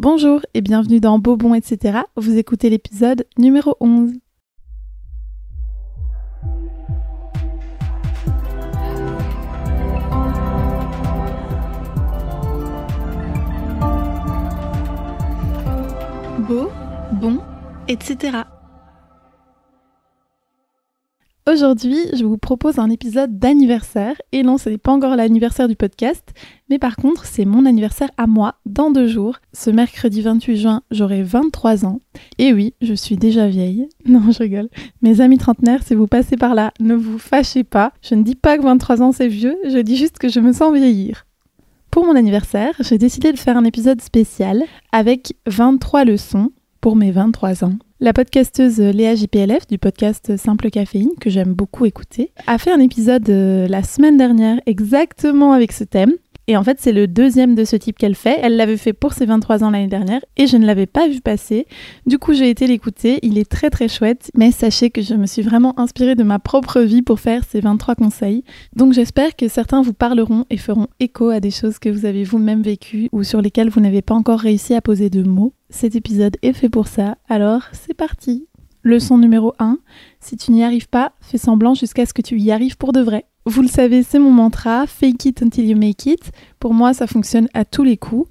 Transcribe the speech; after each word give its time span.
Bonjour 0.00 0.42
et 0.54 0.60
bienvenue 0.60 1.00
dans 1.00 1.18
Bobon, 1.18 1.54
etc. 1.54 2.02
Vous 2.14 2.36
écoutez 2.38 2.70
l'épisode 2.70 3.26
numéro 3.36 3.76
11. 3.80 4.12
Beau, 16.46 16.70
bon, 17.14 17.40
etc. 17.88 18.44
Aujourd'hui, 21.50 21.96
je 22.12 22.26
vous 22.26 22.36
propose 22.36 22.78
un 22.78 22.90
épisode 22.90 23.38
d'anniversaire. 23.38 24.16
Et 24.32 24.42
non, 24.42 24.58
ce 24.58 24.68
n'est 24.68 24.76
pas 24.76 24.92
encore 24.92 25.16
l'anniversaire 25.16 25.66
du 25.66 25.76
podcast, 25.76 26.34
mais 26.68 26.78
par 26.78 26.96
contre, 26.96 27.24
c'est 27.24 27.46
mon 27.46 27.64
anniversaire 27.64 28.10
à 28.18 28.26
moi 28.26 28.56
dans 28.66 28.90
deux 28.90 29.06
jours. 29.06 29.38
Ce 29.54 29.70
mercredi 29.70 30.20
28 30.20 30.56
juin, 30.58 30.82
j'aurai 30.90 31.22
23 31.22 31.86
ans. 31.86 32.00
Et 32.36 32.52
oui, 32.52 32.74
je 32.82 32.92
suis 32.92 33.16
déjà 33.16 33.48
vieille. 33.48 33.88
Non, 34.04 34.30
je 34.30 34.40
rigole. 34.40 34.68
Mes 35.00 35.22
amis 35.22 35.38
trentenaires, 35.38 35.82
si 35.82 35.94
vous 35.94 36.06
passez 36.06 36.36
par 36.36 36.54
là, 36.54 36.72
ne 36.80 36.94
vous 36.94 37.18
fâchez 37.18 37.64
pas. 37.64 37.92
Je 38.02 38.14
ne 38.14 38.22
dis 38.22 38.34
pas 38.34 38.58
que 38.58 38.62
23 38.64 39.00
ans 39.00 39.12
c'est 39.12 39.28
vieux, 39.28 39.56
je 39.64 39.78
dis 39.78 39.96
juste 39.96 40.18
que 40.18 40.28
je 40.28 40.40
me 40.40 40.52
sens 40.52 40.74
vieillir. 40.74 41.24
Pour 41.90 42.04
mon 42.04 42.14
anniversaire, 42.14 42.74
j'ai 42.80 42.98
décidé 42.98 43.32
de 43.32 43.38
faire 43.38 43.56
un 43.56 43.64
épisode 43.64 44.02
spécial 44.02 44.64
avec 44.92 45.34
23 45.46 46.04
leçons 46.04 46.52
pour 46.80 46.96
mes 46.96 47.10
23 47.10 47.64
ans. 47.64 47.74
La 48.00 48.12
podcasteuse 48.12 48.78
Léa 48.78 49.16
JPLF 49.16 49.66
du 49.66 49.78
podcast 49.78 50.36
Simple 50.36 50.70
Caféine, 50.70 51.10
que 51.20 51.30
j'aime 51.30 51.52
beaucoup 51.52 51.84
écouter, 51.84 52.30
a 52.46 52.58
fait 52.58 52.70
un 52.70 52.78
épisode 52.78 53.28
euh, 53.28 53.66
la 53.66 53.82
semaine 53.82 54.16
dernière 54.16 54.60
exactement 54.66 55.52
avec 55.52 55.72
ce 55.72 55.82
thème. 55.82 56.12
Et 56.48 56.56
en 56.56 56.64
fait, 56.64 56.78
c'est 56.80 56.92
le 56.92 57.06
deuxième 57.06 57.54
de 57.54 57.64
ce 57.64 57.76
type 57.76 57.98
qu'elle 57.98 58.14
fait. 58.14 58.38
Elle 58.42 58.56
l'avait 58.56 58.78
fait 58.78 58.94
pour 58.94 59.12
ses 59.12 59.26
23 59.26 59.62
ans 59.64 59.70
l'année 59.70 59.86
dernière 59.86 60.24
et 60.38 60.46
je 60.46 60.56
ne 60.56 60.64
l'avais 60.64 60.86
pas 60.86 61.06
vu 61.06 61.20
passer. 61.20 61.66
Du 62.06 62.18
coup, 62.18 62.32
j'ai 62.32 62.48
été 62.48 62.66
l'écouter. 62.66 63.18
Il 63.22 63.36
est 63.36 63.48
très 63.48 63.68
très 63.68 63.86
chouette. 63.86 64.30
Mais 64.34 64.50
sachez 64.50 64.88
que 64.88 65.02
je 65.02 65.12
me 65.12 65.26
suis 65.26 65.42
vraiment 65.42 65.78
inspirée 65.78 66.14
de 66.14 66.22
ma 66.22 66.38
propre 66.38 66.80
vie 66.80 67.02
pour 67.02 67.20
faire 67.20 67.44
ces 67.44 67.60
23 67.60 67.96
conseils. 67.96 68.44
Donc 68.74 68.94
j'espère 68.94 69.36
que 69.36 69.46
certains 69.46 69.82
vous 69.82 69.92
parleront 69.92 70.46
et 70.48 70.56
feront 70.56 70.88
écho 71.00 71.28
à 71.28 71.40
des 71.40 71.50
choses 71.50 71.78
que 71.78 71.90
vous 71.90 72.06
avez 72.06 72.24
vous-même 72.24 72.62
vécues 72.62 73.10
ou 73.12 73.24
sur 73.24 73.42
lesquelles 73.42 73.68
vous 73.68 73.82
n'avez 73.82 74.00
pas 74.00 74.14
encore 74.14 74.40
réussi 74.40 74.72
à 74.72 74.80
poser 74.80 75.10
de 75.10 75.22
mots. 75.22 75.52
Cet 75.68 75.96
épisode 75.96 76.38
est 76.40 76.54
fait 76.54 76.70
pour 76.70 76.88
ça. 76.88 77.18
Alors, 77.28 77.64
c'est 77.72 77.92
parti. 77.92 78.46
Leçon 78.82 79.18
numéro 79.18 79.52
1. 79.58 79.76
Si 80.20 80.38
tu 80.38 80.52
n'y 80.52 80.64
arrives 80.64 80.88
pas, 80.88 81.12
fais 81.20 81.36
semblant 81.36 81.74
jusqu'à 81.74 82.06
ce 82.06 82.14
que 82.14 82.22
tu 82.22 82.38
y 82.38 82.50
arrives 82.50 82.78
pour 82.78 82.92
de 82.92 83.00
vrai. 83.00 83.26
Vous 83.48 83.62
le 83.62 83.68
savez, 83.68 84.02
c'est 84.02 84.18
mon 84.18 84.30
mantra, 84.30 84.86
fake 84.86 85.24
it 85.24 85.42
until 85.42 85.64
you 85.64 85.74
make 85.74 86.04
it. 86.04 86.32
Pour 86.60 86.74
moi, 86.74 86.92
ça 86.92 87.06
fonctionne 87.06 87.48
à 87.54 87.64
tous 87.64 87.82
les 87.82 87.96
coups. 87.96 88.28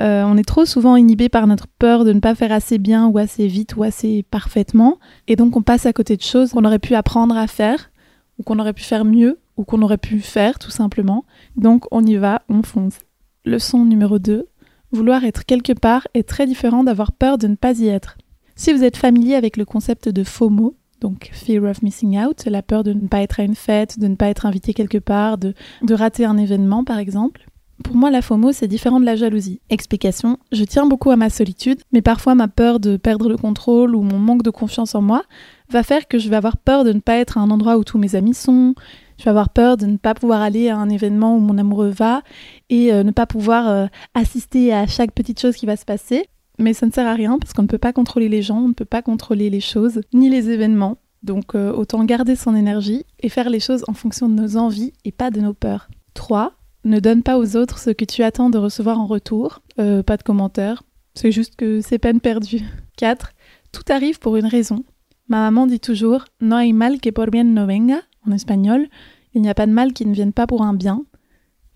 Euh, 0.00 0.24
on 0.24 0.36
est 0.36 0.42
trop 0.42 0.64
souvent 0.64 0.96
inhibé 0.96 1.28
par 1.28 1.46
notre 1.46 1.68
peur 1.68 2.04
de 2.04 2.12
ne 2.12 2.18
pas 2.18 2.34
faire 2.34 2.50
assez 2.50 2.78
bien 2.78 3.06
ou 3.06 3.16
assez 3.16 3.46
vite 3.46 3.76
ou 3.76 3.84
assez 3.84 4.24
parfaitement. 4.24 4.98
Et 5.28 5.36
donc 5.36 5.56
on 5.56 5.62
passe 5.62 5.86
à 5.86 5.92
côté 5.92 6.16
de 6.16 6.22
choses 6.22 6.50
qu'on 6.50 6.64
aurait 6.64 6.80
pu 6.80 6.96
apprendre 6.96 7.36
à 7.36 7.46
faire 7.46 7.92
ou 8.40 8.42
qu'on 8.42 8.58
aurait 8.58 8.72
pu 8.72 8.82
faire 8.82 9.04
mieux 9.04 9.38
ou 9.56 9.62
qu'on 9.62 9.82
aurait 9.82 9.98
pu 9.98 10.18
faire 10.18 10.58
tout 10.58 10.72
simplement. 10.72 11.24
Donc 11.54 11.84
on 11.92 12.04
y 12.04 12.16
va, 12.16 12.42
on 12.48 12.64
fonce. 12.64 12.98
Leçon 13.44 13.84
numéro 13.84 14.18
2. 14.18 14.48
Vouloir 14.90 15.24
être 15.24 15.44
quelque 15.44 15.74
part 15.74 16.08
est 16.12 16.28
très 16.28 16.48
différent 16.48 16.82
d'avoir 16.82 17.12
peur 17.12 17.38
de 17.38 17.46
ne 17.46 17.54
pas 17.54 17.78
y 17.78 17.86
être. 17.86 18.18
Si 18.56 18.72
vous 18.72 18.82
êtes 18.82 18.96
familier 18.96 19.36
avec 19.36 19.58
le 19.58 19.64
concept 19.64 20.08
de 20.08 20.24
FOMO, 20.24 20.74
donc 21.00 21.30
fear 21.32 21.62
of 21.64 21.82
missing 21.82 22.18
out, 22.18 22.44
la 22.46 22.62
peur 22.62 22.84
de 22.84 22.92
ne 22.92 23.08
pas 23.08 23.20
être 23.20 23.40
à 23.40 23.42
une 23.42 23.54
fête, 23.54 23.98
de 23.98 24.08
ne 24.08 24.14
pas 24.14 24.28
être 24.28 24.46
invité 24.46 24.74
quelque 24.74 24.98
part, 24.98 25.38
de, 25.38 25.54
de 25.82 25.94
rater 25.94 26.24
un 26.24 26.36
événement 26.36 26.84
par 26.84 26.98
exemple. 26.98 27.46
Pour 27.84 27.94
moi, 27.94 28.10
la 28.10 28.22
FOMO, 28.22 28.52
c'est 28.52 28.68
différent 28.68 29.00
de 29.00 29.04
la 29.04 29.16
jalousie. 29.16 29.60
Explication, 29.68 30.38
je 30.50 30.64
tiens 30.64 30.86
beaucoup 30.86 31.10
à 31.10 31.16
ma 31.16 31.28
solitude, 31.28 31.80
mais 31.92 32.00
parfois 32.00 32.34
ma 32.34 32.48
peur 32.48 32.80
de 32.80 32.96
perdre 32.96 33.28
le 33.28 33.36
contrôle 33.36 33.94
ou 33.94 34.00
mon 34.00 34.18
manque 34.18 34.42
de 34.42 34.50
confiance 34.50 34.94
en 34.94 35.02
moi 35.02 35.24
va 35.68 35.82
faire 35.82 36.08
que 36.08 36.18
je 36.18 36.30
vais 36.30 36.36
avoir 36.36 36.56
peur 36.56 36.84
de 36.84 36.92
ne 36.92 37.00
pas 37.00 37.16
être 37.16 37.36
à 37.36 37.42
un 37.42 37.50
endroit 37.50 37.76
où 37.76 37.84
tous 37.84 37.98
mes 37.98 38.14
amis 38.14 38.34
sont, 38.34 38.74
je 39.18 39.24
vais 39.24 39.30
avoir 39.30 39.50
peur 39.50 39.76
de 39.76 39.86
ne 39.86 39.98
pas 39.98 40.14
pouvoir 40.14 40.40
aller 40.40 40.68
à 40.70 40.76
un 40.78 40.88
événement 40.88 41.36
où 41.36 41.40
mon 41.40 41.58
amoureux 41.58 41.90
va 41.90 42.22
et 42.70 42.92
euh, 42.92 43.02
ne 43.02 43.10
pas 43.10 43.26
pouvoir 43.26 43.68
euh, 43.68 43.86
assister 44.14 44.72
à 44.72 44.86
chaque 44.86 45.12
petite 45.12 45.40
chose 45.40 45.56
qui 45.56 45.66
va 45.66 45.76
se 45.76 45.84
passer. 45.84 46.28
Mais 46.58 46.72
ça 46.72 46.86
ne 46.86 46.92
sert 46.92 47.06
à 47.06 47.14
rien 47.14 47.38
parce 47.38 47.52
qu'on 47.52 47.62
ne 47.62 47.68
peut 47.68 47.78
pas 47.78 47.92
contrôler 47.92 48.28
les 48.28 48.42
gens, 48.42 48.58
on 48.58 48.68
ne 48.68 48.74
peut 48.74 48.84
pas 48.84 49.02
contrôler 49.02 49.50
les 49.50 49.60
choses, 49.60 50.00
ni 50.12 50.30
les 50.30 50.50
événements. 50.50 50.98
Donc 51.22 51.54
euh, 51.54 51.72
autant 51.72 52.04
garder 52.04 52.36
son 52.36 52.54
énergie 52.54 53.04
et 53.20 53.28
faire 53.28 53.50
les 53.50 53.60
choses 53.60 53.84
en 53.88 53.94
fonction 53.94 54.28
de 54.28 54.34
nos 54.34 54.56
envies 54.56 54.92
et 55.04 55.12
pas 55.12 55.30
de 55.30 55.40
nos 55.40 55.54
peurs. 55.54 55.88
3. 56.14 56.52
Ne 56.84 57.00
donne 57.00 57.22
pas 57.22 57.38
aux 57.38 57.56
autres 57.56 57.78
ce 57.78 57.90
que 57.90 58.04
tu 58.04 58.22
attends 58.22 58.48
de 58.48 58.58
recevoir 58.58 59.00
en 59.00 59.06
retour. 59.06 59.60
Euh, 59.78 60.02
pas 60.02 60.16
de 60.16 60.22
commentaires. 60.22 60.82
C'est 61.14 61.32
juste 61.32 61.56
que 61.56 61.80
c'est 61.80 61.98
peine 61.98 62.20
perdue. 62.20 62.62
4. 62.96 63.32
Tout 63.72 63.82
arrive 63.92 64.18
pour 64.18 64.36
une 64.36 64.46
raison. 64.46 64.84
Ma 65.28 65.38
maman 65.38 65.66
dit 65.66 65.80
toujours 65.80 66.24
No 66.40 66.56
hay 66.56 66.72
mal 66.72 67.00
que 67.00 67.10
por 67.10 67.30
bien 67.30 67.44
no 67.44 67.66
venga, 67.66 68.02
en 68.26 68.32
espagnol. 68.32 68.86
Il 69.34 69.42
n'y 69.42 69.48
a 69.48 69.54
pas 69.54 69.66
de 69.66 69.72
mal 69.72 69.92
qui 69.92 70.06
ne 70.06 70.14
vienne 70.14 70.32
pas 70.32 70.46
pour 70.46 70.62
un 70.62 70.74
bien. 70.74 71.04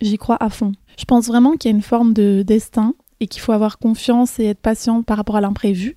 J'y 0.00 0.16
crois 0.16 0.36
à 0.41 0.48
fond. 0.48 0.72
Je 0.97 1.04
pense 1.04 1.26
vraiment 1.26 1.56
qu'il 1.56 1.70
y 1.70 1.74
a 1.74 1.76
une 1.76 1.82
forme 1.82 2.14
de 2.14 2.42
destin 2.47 2.94
et 3.20 3.26
qu'il 3.26 3.42
faut 3.42 3.53
avoir 3.53 3.78
confiance 3.78 4.41
et 4.41 4.47
être 4.47 4.60
patient 4.60 5.03
par 5.03 5.19
rapport 5.19 5.36
à 5.36 5.41
l'imprévu. 5.41 5.94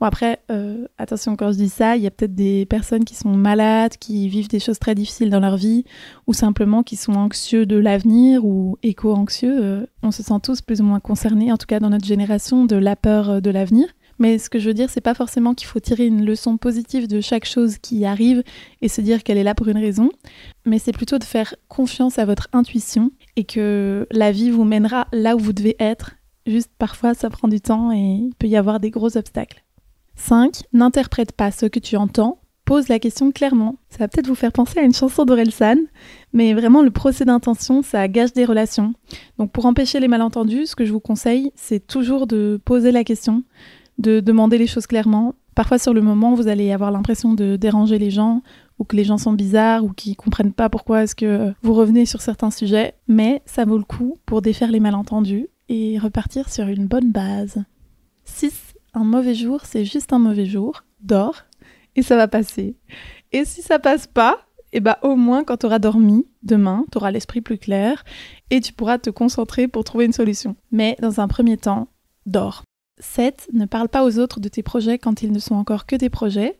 Bon 0.00 0.06
après, 0.06 0.40
euh, 0.50 0.86
attention 0.98 1.36
quand 1.36 1.52
je 1.52 1.56
dis 1.56 1.68
ça, 1.68 1.96
il 1.96 2.02
y 2.02 2.06
a 2.06 2.10
peut-être 2.10 2.34
des 2.34 2.66
personnes 2.66 3.04
qui 3.04 3.14
sont 3.14 3.30
malades, 3.30 3.96
qui 3.98 4.28
vivent 4.28 4.48
des 4.48 4.58
choses 4.58 4.78
très 4.78 4.94
difficiles 4.94 5.30
dans 5.30 5.40
leur 5.40 5.56
vie, 5.56 5.84
ou 6.26 6.32
simplement 6.32 6.82
qui 6.82 6.96
sont 6.96 7.14
anxieux 7.14 7.66
de 7.66 7.76
l'avenir 7.76 8.44
ou 8.44 8.78
éco-anxieux. 8.82 9.56
Euh, 9.60 9.86
on 10.02 10.10
se 10.10 10.22
sent 10.22 10.40
tous 10.42 10.60
plus 10.60 10.80
ou 10.80 10.84
moins 10.84 11.00
concernés, 11.00 11.52
en 11.52 11.56
tout 11.56 11.66
cas 11.66 11.78
dans 11.78 11.90
notre 11.90 12.06
génération, 12.06 12.64
de 12.64 12.76
la 12.76 12.96
peur 12.96 13.30
euh, 13.30 13.40
de 13.40 13.50
l'avenir. 13.50 13.86
Mais 14.18 14.38
ce 14.38 14.48
que 14.48 14.58
je 14.58 14.68
veux 14.68 14.74
dire, 14.74 14.88
c'est 14.88 15.00
pas 15.02 15.14
forcément 15.14 15.54
qu'il 15.54 15.66
faut 15.66 15.78
tirer 15.78 16.06
une 16.06 16.24
leçon 16.24 16.56
positive 16.56 17.06
de 17.06 17.20
chaque 17.20 17.44
chose 17.44 17.76
qui 17.78 18.04
arrive 18.06 18.42
et 18.80 18.88
se 18.88 19.00
dire 19.02 19.22
qu'elle 19.22 19.36
est 19.36 19.44
là 19.44 19.54
pour 19.54 19.68
une 19.68 19.76
raison, 19.76 20.10
mais 20.64 20.78
c'est 20.78 20.92
plutôt 20.92 21.18
de 21.18 21.24
faire 21.24 21.54
confiance 21.68 22.18
à 22.18 22.24
votre 22.24 22.48
intuition 22.52 23.10
et 23.36 23.44
que 23.44 24.06
la 24.10 24.32
vie 24.32 24.50
vous 24.50 24.64
mènera 24.64 25.06
là 25.12 25.36
où 25.36 25.38
vous 25.38 25.52
devez 25.52 25.76
être 25.78 26.12
Juste 26.46 26.70
parfois 26.78 27.14
ça 27.14 27.28
prend 27.30 27.48
du 27.48 27.60
temps 27.60 27.92
et 27.92 27.98
il 27.98 28.34
peut 28.38 28.46
y 28.46 28.56
avoir 28.56 28.80
des 28.80 28.90
gros 28.90 29.16
obstacles. 29.16 29.64
5. 30.16 30.62
N'interprète 30.72 31.32
pas 31.32 31.50
ce 31.50 31.66
que 31.66 31.78
tu 31.78 31.96
entends, 31.96 32.38
pose 32.64 32.88
la 32.88 32.98
question 32.98 33.32
clairement. 33.32 33.76
Ça 33.90 33.98
va 33.98 34.08
peut-être 34.08 34.26
vous 34.26 34.34
faire 34.34 34.52
penser 34.52 34.78
à 34.78 34.82
une 34.82 34.94
chanson 34.94 35.24
d'Orelsan, 35.24 35.76
mais 36.32 36.54
vraiment 36.54 36.82
le 36.82 36.90
procès 36.90 37.24
d'intention, 37.24 37.82
ça 37.82 38.06
gâche 38.08 38.32
des 38.32 38.44
relations. 38.44 38.92
Donc 39.38 39.52
pour 39.52 39.66
empêcher 39.66 40.00
les 40.00 40.08
malentendus, 40.08 40.66
ce 40.66 40.76
que 40.76 40.84
je 40.84 40.92
vous 40.92 41.00
conseille, 41.00 41.52
c'est 41.54 41.86
toujours 41.86 42.26
de 42.26 42.60
poser 42.64 42.92
la 42.92 43.04
question, 43.04 43.44
de 43.98 44.20
demander 44.20 44.58
les 44.58 44.66
choses 44.66 44.86
clairement. 44.86 45.34
Parfois 45.54 45.78
sur 45.78 45.94
le 45.94 46.02
moment, 46.02 46.34
vous 46.34 46.48
allez 46.48 46.72
avoir 46.72 46.90
l'impression 46.90 47.34
de 47.34 47.56
déranger 47.56 47.98
les 47.98 48.10
gens 48.10 48.42
ou 48.78 48.84
que 48.84 48.96
les 48.96 49.04
gens 49.04 49.16
sont 49.16 49.32
bizarres 49.32 49.84
ou 49.84 49.92
qu'ils 49.92 50.16
comprennent 50.16 50.52
pas 50.52 50.68
pourquoi 50.68 51.04
est-ce 51.04 51.14
que 51.14 51.54
vous 51.62 51.72
revenez 51.72 52.04
sur 52.04 52.20
certains 52.20 52.50
sujets, 52.50 52.94
mais 53.08 53.42
ça 53.46 53.64
vaut 53.64 53.78
le 53.78 53.84
coup 53.84 54.16
pour 54.26 54.42
défaire 54.42 54.70
les 54.70 54.80
malentendus 54.80 55.48
et 55.68 55.98
repartir 55.98 56.48
sur 56.48 56.66
une 56.68 56.86
bonne 56.86 57.12
base. 57.12 57.64
6. 58.24 58.74
Un 58.94 59.04
mauvais 59.04 59.34
jour, 59.34 59.60
c'est 59.64 59.84
juste 59.84 60.12
un 60.12 60.18
mauvais 60.18 60.46
jour. 60.46 60.84
Dors 61.00 61.44
et 61.96 62.02
ça 62.02 62.16
va 62.16 62.28
passer. 62.28 62.76
Et 63.32 63.44
si 63.44 63.62
ça 63.62 63.78
passe 63.78 64.06
pas, 64.06 64.46
eh 64.72 64.80
bah 64.80 64.98
au 65.02 65.16
moins 65.16 65.44
quand 65.44 65.58
tu 65.58 65.66
auras 65.66 65.78
dormi, 65.78 66.26
demain, 66.42 66.84
tu 66.92 66.98
auras 66.98 67.10
l'esprit 67.10 67.40
plus 67.40 67.58
clair 67.58 68.04
et 68.50 68.60
tu 68.60 68.72
pourras 68.72 68.98
te 68.98 69.10
concentrer 69.10 69.66
pour 69.66 69.84
trouver 69.84 70.04
une 70.04 70.12
solution. 70.12 70.56
Mais 70.70 70.96
dans 71.00 71.20
un 71.20 71.28
premier 71.28 71.56
temps, 71.56 71.88
dors. 72.26 72.62
7. 72.98 73.48
Ne 73.52 73.66
parle 73.66 73.88
pas 73.88 74.04
aux 74.04 74.18
autres 74.18 74.40
de 74.40 74.48
tes 74.48 74.62
projets 74.62 74.98
quand 74.98 75.22
ils 75.22 75.32
ne 75.32 75.38
sont 75.38 75.54
encore 75.54 75.86
que 75.86 75.96
des 75.96 76.08
projets. 76.08 76.58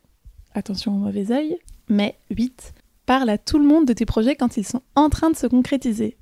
Attention 0.54 0.94
au 0.94 0.98
mauvais 0.98 1.32
œil. 1.32 1.58
Mais 1.88 2.18
8. 2.30 2.74
Parle 3.06 3.30
à 3.30 3.38
tout 3.38 3.58
le 3.58 3.66
monde 3.66 3.86
de 3.86 3.92
tes 3.92 4.04
projets 4.04 4.36
quand 4.36 4.56
ils 4.56 4.66
sont 4.66 4.82
en 4.96 5.08
train 5.08 5.30
de 5.30 5.36
se 5.36 5.46
concrétiser. 5.46 6.16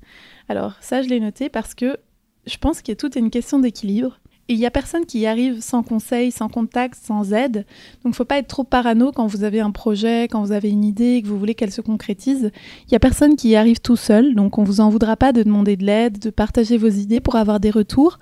Alors 0.47 0.75
ça, 0.79 1.01
je 1.01 1.09
l'ai 1.09 1.19
noté 1.19 1.49
parce 1.49 1.73
que 1.73 1.97
je 2.45 2.57
pense 2.57 2.81
qu'il 2.81 2.91
y 2.91 2.93
a 2.93 2.95
toute 2.97 3.15
une 3.15 3.29
question 3.29 3.59
d'équilibre. 3.59 4.19
Il 4.47 4.57
n'y 4.57 4.67
a 4.67 4.71
personne 4.71 5.07
qui 5.07 5.19
y 5.19 5.25
arrive 5.25 5.59
sans 5.59 5.81
conseil, 5.81 6.31
sans 6.31 6.49
contact, 6.49 6.99
sans 7.03 7.33
aide. 7.33 7.65
Donc 8.03 8.05
il 8.05 8.09
ne 8.09 8.13
faut 8.13 8.25
pas 8.25 8.37
être 8.37 8.47
trop 8.47 8.63
parano 8.63 9.11
quand 9.11 9.25
vous 9.25 9.43
avez 9.43 9.59
un 9.59 9.71
projet, 9.71 10.27
quand 10.29 10.43
vous 10.43 10.51
avez 10.51 10.69
une 10.69 10.83
idée 10.83 11.15
et 11.15 11.21
que 11.23 11.27
vous 11.27 11.39
voulez 11.39 11.55
qu'elle 11.55 11.71
se 11.71 11.81
concrétise. 11.81 12.51
Il 12.83 12.91
n'y 12.91 12.95
a 12.95 12.99
personne 12.99 13.35
qui 13.35 13.49
y 13.49 13.55
arrive 13.55 13.79
tout 13.79 13.95
seul, 13.95 14.35
donc 14.35 14.59
on 14.59 14.61
ne 14.61 14.67
vous 14.67 14.81
en 14.81 14.89
voudra 14.89 15.15
pas 15.15 15.31
de 15.33 15.41
demander 15.41 15.77
de 15.77 15.85
l'aide, 15.85 16.19
de 16.19 16.29
partager 16.29 16.77
vos 16.77 16.89
idées 16.89 17.21
pour 17.21 17.37
avoir 17.37 17.59
des 17.59 17.71
retours. 17.71 18.19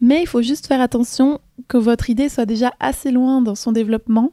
Mais 0.00 0.22
il 0.22 0.28
faut 0.28 0.42
juste 0.42 0.68
faire 0.68 0.80
attention 0.80 1.40
que 1.66 1.78
votre 1.78 2.08
idée 2.08 2.28
soit 2.28 2.46
déjà 2.46 2.72
assez 2.78 3.10
loin 3.10 3.42
dans 3.42 3.56
son 3.56 3.72
développement 3.72 4.30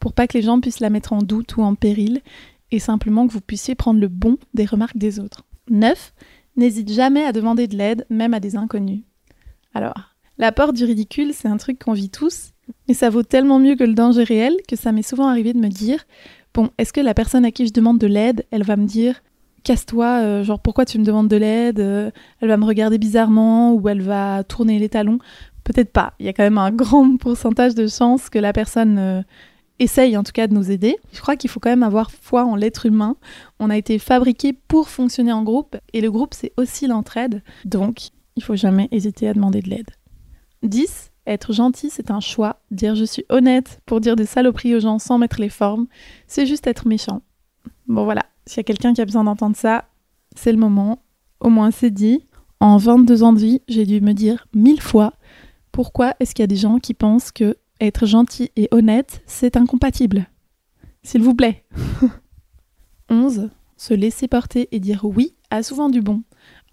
pour 0.00 0.12
pas 0.12 0.26
que 0.26 0.36
les 0.36 0.42
gens 0.42 0.60
puissent 0.60 0.80
la 0.80 0.90
mettre 0.90 1.12
en 1.12 1.18
doute 1.18 1.56
ou 1.56 1.62
en 1.62 1.76
péril 1.76 2.20
et 2.72 2.78
simplement 2.80 3.28
que 3.28 3.32
vous 3.32 3.40
puissiez 3.40 3.74
prendre 3.74 4.00
le 4.00 4.08
bon 4.08 4.38
des 4.54 4.64
remarques 4.64 4.96
des 4.96 5.20
autres. 5.20 5.44
9. 5.68 6.12
N'hésite 6.60 6.92
jamais 6.92 7.24
à 7.24 7.32
demander 7.32 7.66
de 7.68 7.74
l'aide, 7.74 8.04
même 8.10 8.34
à 8.34 8.38
des 8.38 8.54
inconnus. 8.54 9.00
Alors, 9.72 9.94
la 10.36 10.52
porte 10.52 10.76
du 10.76 10.84
ridicule, 10.84 11.32
c'est 11.32 11.48
un 11.48 11.56
truc 11.56 11.78
qu'on 11.78 11.94
vit 11.94 12.10
tous, 12.10 12.50
mais 12.86 12.92
ça 12.92 13.08
vaut 13.08 13.22
tellement 13.22 13.58
mieux 13.58 13.76
que 13.76 13.84
le 13.84 13.94
danger 13.94 14.24
réel 14.24 14.54
que 14.68 14.76
ça 14.76 14.92
m'est 14.92 15.00
souvent 15.00 15.28
arrivé 15.28 15.54
de 15.54 15.58
me 15.58 15.68
dire 15.68 16.04
Bon, 16.52 16.68
est-ce 16.76 16.92
que 16.92 17.00
la 17.00 17.14
personne 17.14 17.46
à 17.46 17.50
qui 17.50 17.66
je 17.66 17.72
demande 17.72 17.96
de 17.96 18.06
l'aide, 18.06 18.44
elle 18.50 18.64
va 18.64 18.76
me 18.76 18.86
dire 18.86 19.22
Casse-toi, 19.64 20.20
euh, 20.20 20.44
genre 20.44 20.60
pourquoi 20.60 20.84
tu 20.84 20.98
me 20.98 21.04
demandes 21.04 21.28
de 21.28 21.36
l'aide 21.36 21.80
euh, 21.80 22.10
Elle 22.42 22.48
va 22.48 22.58
me 22.58 22.66
regarder 22.66 22.98
bizarrement 22.98 23.72
ou 23.72 23.88
elle 23.88 24.02
va 24.02 24.44
tourner 24.44 24.78
les 24.78 24.90
talons 24.90 25.18
peut-être 25.64 25.92
pas. 25.92 26.12
Il 26.18 26.26
y 26.26 26.28
a 26.28 26.34
quand 26.34 26.42
même 26.42 26.58
un 26.58 26.70
grand 26.70 27.16
pourcentage 27.16 27.74
de 27.74 27.86
chances 27.86 28.28
que 28.28 28.38
la 28.38 28.52
personne 28.52 28.98
euh, 28.98 29.22
essaye 29.80 30.16
en 30.16 30.22
tout 30.22 30.32
cas 30.32 30.46
de 30.46 30.54
nous 30.54 30.70
aider. 30.70 30.96
Je 31.12 31.20
crois 31.20 31.36
qu'il 31.36 31.50
faut 31.50 31.58
quand 31.58 31.70
même 31.70 31.82
avoir 31.82 32.10
foi 32.10 32.44
en 32.44 32.54
l'être 32.54 32.86
humain. 32.86 33.16
On 33.58 33.70
a 33.70 33.76
été 33.76 33.98
fabriqué 33.98 34.52
pour 34.52 34.88
fonctionner 34.88 35.32
en 35.32 35.42
groupe 35.42 35.76
et 35.92 36.00
le 36.00 36.10
groupe 36.10 36.34
c'est 36.34 36.52
aussi 36.56 36.86
l'entraide. 36.86 37.42
Donc 37.64 38.10
il 38.36 38.44
faut 38.44 38.56
jamais 38.56 38.88
hésiter 38.92 39.28
à 39.28 39.34
demander 39.34 39.62
de 39.62 39.70
l'aide. 39.70 39.90
10. 40.62 41.10
Être 41.26 41.52
gentil, 41.52 41.90
c'est 41.90 42.10
un 42.10 42.20
choix. 42.20 42.60
Dire 42.70 42.94
je 42.94 43.04
suis 43.04 43.24
honnête 43.28 43.80
pour 43.86 44.00
dire 44.00 44.16
des 44.16 44.26
saloperies 44.26 44.76
aux 44.76 44.80
gens 44.80 44.98
sans 44.98 45.18
mettre 45.18 45.40
les 45.40 45.48
formes, 45.48 45.86
c'est 46.26 46.46
juste 46.46 46.66
être 46.66 46.86
méchant. 46.86 47.22
Bon 47.88 48.04
voilà, 48.04 48.24
s'il 48.46 48.58
y 48.58 48.60
a 48.60 48.64
quelqu'un 48.64 48.92
qui 48.92 49.00
a 49.00 49.04
besoin 49.04 49.24
d'entendre 49.24 49.56
ça, 49.56 49.86
c'est 50.36 50.52
le 50.52 50.58
moment. 50.58 51.02
Au 51.40 51.48
moins 51.48 51.70
c'est 51.70 51.90
dit. 51.90 52.26
En 52.62 52.76
22 52.76 53.22
ans 53.22 53.32
de 53.32 53.38
vie, 53.38 53.62
j'ai 53.68 53.86
dû 53.86 54.02
me 54.02 54.12
dire 54.12 54.46
mille 54.54 54.82
fois 54.82 55.14
pourquoi 55.72 56.14
est-ce 56.20 56.34
qu'il 56.34 56.42
y 56.42 56.44
a 56.44 56.48
des 56.48 56.56
gens 56.56 56.78
qui 56.78 56.92
pensent 56.92 57.32
que 57.32 57.56
être 57.80 58.06
gentil 58.06 58.50
et 58.56 58.68
honnête, 58.70 59.22
c'est 59.26 59.56
incompatible 59.56 60.28
S'il 61.02 61.22
vous 61.22 61.34
plaît. 61.34 61.64
11. 63.10 63.50
Se 63.76 63.94
laisser 63.94 64.28
porter 64.28 64.68
et 64.72 64.80
dire 64.80 65.04
oui 65.04 65.34
a 65.50 65.62
souvent 65.62 65.88
du 65.88 66.00
bon. 66.00 66.22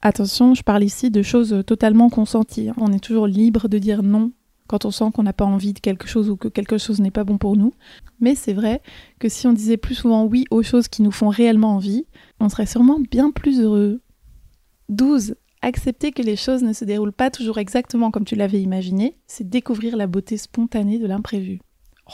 Attention, 0.02 0.54
je 0.54 0.62
parle 0.62 0.84
ici 0.84 1.10
de 1.10 1.22
choses 1.22 1.64
totalement 1.66 2.10
consenties. 2.10 2.70
On 2.78 2.92
est 2.92 3.04
toujours 3.04 3.28
libre 3.28 3.68
de 3.68 3.80
dire 3.80 4.04
non 4.04 4.32
quand 4.68 4.86
on 4.86 4.92
sent 4.92 5.06
qu'on 5.14 5.24
n'a 5.24 5.34
pas 5.34 5.46
envie 5.46 5.74
de 5.74 5.80
quelque 5.80 6.08
chose 6.08 6.30
ou 6.30 6.36
que 6.36 6.50
quelque 6.50 6.78
chose 6.78 7.00
n'est 7.00 7.12
pas 7.12 7.24
bon 7.24 7.38
pour 7.38 7.56
nous. 7.56 7.74
Mais 8.20 8.36
c'est 8.36 8.54
vrai 8.54 8.82
que 9.20 9.30
si 9.30 9.48
on 9.48 9.54
disait 9.54 9.78
plus 9.78 9.96
souvent 9.96 10.26
oui 10.26 10.46
aux 10.52 10.64
choses 10.64 10.88
qui 10.88 11.02
nous 11.02 11.12
font 11.12 11.30
réellement 11.30 11.76
envie, 11.76 12.06
on 12.40 12.50
serait 12.50 12.66
sûrement 12.66 13.00
bien 13.00 13.32
plus 13.32 13.62
heureux. 13.62 14.02
12. 14.90 15.36
Accepter 15.62 16.12
que 16.12 16.22
les 16.22 16.36
choses 16.36 16.64
ne 16.64 16.74
se 16.74 16.86
déroulent 16.86 17.12
pas 17.12 17.32
toujours 17.32 17.58
exactement 17.58 18.12
comme 18.12 18.26
tu 18.26 18.36
l'avais 18.36 18.62
imaginé, 18.62 19.18
c'est 19.28 19.50
découvrir 19.50 19.98
la 19.98 20.08
beauté 20.08 20.38
spontanée 20.38 21.00
de 21.00 21.08
l'imprévu. 21.08 21.60
Oh. 22.08 22.12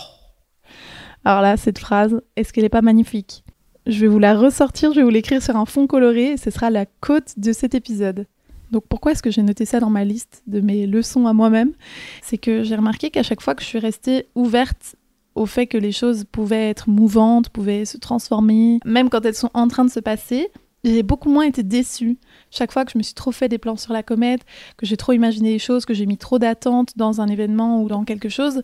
Alors 1.26 1.42
là, 1.42 1.58
cette 1.58 1.80
phrase, 1.80 2.22
est-ce 2.36 2.54
qu'elle 2.54 2.64
n'est 2.64 2.70
pas 2.70 2.82
magnifique? 2.82 3.44
Je 3.86 4.00
vais 4.00 4.08
vous 4.08 4.20
la 4.20 4.36
ressortir, 4.36 4.94
je 4.94 5.00
vais 5.00 5.04
vous 5.04 5.10
l'écrire 5.10 5.44
sur 5.44 5.58
un 5.58 5.66
fond 5.66 5.88
coloré 5.88 6.32
et 6.32 6.38
ce 6.38 6.52
sera 6.52 6.70
la 6.70 6.86
côte 6.86 7.34
de 7.38 7.52
cet 7.52 7.76
épisode. 7.76 8.28
Donc 8.72 8.86
pourquoi 8.88 9.12
est-ce 9.12 9.22
que 9.22 9.30
j'ai 9.30 9.44
noté 9.44 9.66
ça 9.66 9.80
dans 9.80 9.90
ma 9.90 10.04
liste 10.04 10.42
de 10.48 10.62
mes 10.62 10.88
leçons 10.88 11.28
à 11.28 11.34
moi-même? 11.34 11.74
C'est 12.22 12.38
que 12.38 12.64
j'ai 12.64 12.76
remarqué 12.76 13.12
qu'à 13.12 13.24
chaque 13.24 13.42
fois 13.42 13.56
que 13.56 13.62
je 13.62 13.68
suis 13.68 13.80
restée 13.80 14.28
ouverte 14.36 14.96
au 15.36 15.46
fait 15.46 15.68
que 15.68 15.78
les 15.78 15.92
choses 15.92 16.26
pouvaient 16.32 16.70
être 16.70 16.90
mouvantes, 16.90 17.50
pouvaient 17.50 17.86
se 17.86 17.98
transformer, 17.98 18.80
même 18.86 19.10
quand 19.10 19.26
elles 19.26 19.36
sont 19.36 19.50
en 19.54 19.68
train 19.68 19.86
de 19.86 19.90
se 19.90 20.00
passer, 20.00 20.50
j'ai 20.84 21.04
beaucoup 21.04 21.30
moins 21.30 21.46
été 21.46 21.64
déçue. 21.64 22.18
Chaque 22.52 22.72
fois 22.72 22.86
que 22.86 22.92
je 22.92 22.98
me 22.98 23.04
suis 23.04 23.14
trop 23.14 23.32
fait 23.32 23.50
des 23.50 23.58
plans 23.58 23.78
sur 23.78 23.94
la 23.94 24.04
comète, 24.04 24.42
que 24.78 24.86
j'ai 24.86 24.98
trop 24.98 25.14
imaginé 25.14 25.54
les 25.54 25.60
choses, 25.60 25.86
que 25.86 25.94
j'ai 25.94 26.06
mis 26.06 26.18
trop 26.18 26.40
d'attentes 26.40 26.98
dans 26.98 27.22
un 27.22 27.28
événement 27.28 27.82
ou 27.82 27.88
dans 27.88 28.04
quelque 28.04 28.30
chose, 28.30 28.64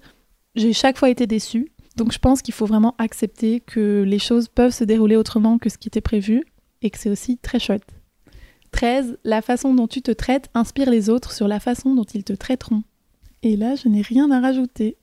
j'ai 0.55 0.73
chaque 0.73 0.97
fois 0.97 1.09
été 1.09 1.27
déçue. 1.27 1.71
Donc 1.95 2.11
je 2.11 2.19
pense 2.19 2.41
qu'il 2.41 2.53
faut 2.53 2.65
vraiment 2.65 2.95
accepter 2.97 3.59
que 3.59 4.03
les 4.05 4.19
choses 4.19 4.47
peuvent 4.47 4.73
se 4.73 4.83
dérouler 4.83 5.15
autrement 5.15 5.57
que 5.57 5.69
ce 5.69 5.77
qui 5.77 5.87
était 5.87 6.01
prévu 6.01 6.43
et 6.81 6.89
que 6.89 6.97
c'est 6.97 7.09
aussi 7.09 7.37
très 7.37 7.59
chouette. 7.59 7.85
13. 8.71 9.17
La 9.23 9.41
façon 9.41 9.73
dont 9.73 9.87
tu 9.87 10.01
te 10.01 10.11
traites 10.11 10.49
inspire 10.53 10.89
les 10.89 11.09
autres 11.09 11.31
sur 11.31 11.47
la 11.47 11.59
façon 11.59 11.95
dont 11.95 12.03
ils 12.03 12.23
te 12.23 12.33
traiteront. 12.33 12.83
Et 13.41 13.55
là, 13.55 13.75
je 13.75 13.87
n'ai 13.87 14.01
rien 14.01 14.29
à 14.31 14.39
rajouter. 14.39 14.97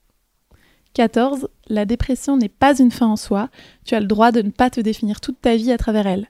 14. 0.94 1.48
La 1.68 1.84
dépression 1.84 2.36
n'est 2.36 2.48
pas 2.48 2.78
une 2.78 2.90
fin 2.90 3.06
en 3.06 3.16
soi, 3.16 3.50
tu 3.84 3.94
as 3.94 4.00
le 4.00 4.06
droit 4.06 4.32
de 4.32 4.40
ne 4.40 4.50
pas 4.50 4.70
te 4.70 4.80
définir 4.80 5.20
toute 5.20 5.40
ta 5.40 5.56
vie 5.56 5.72
à 5.72 5.78
travers 5.78 6.06
elle. 6.06 6.28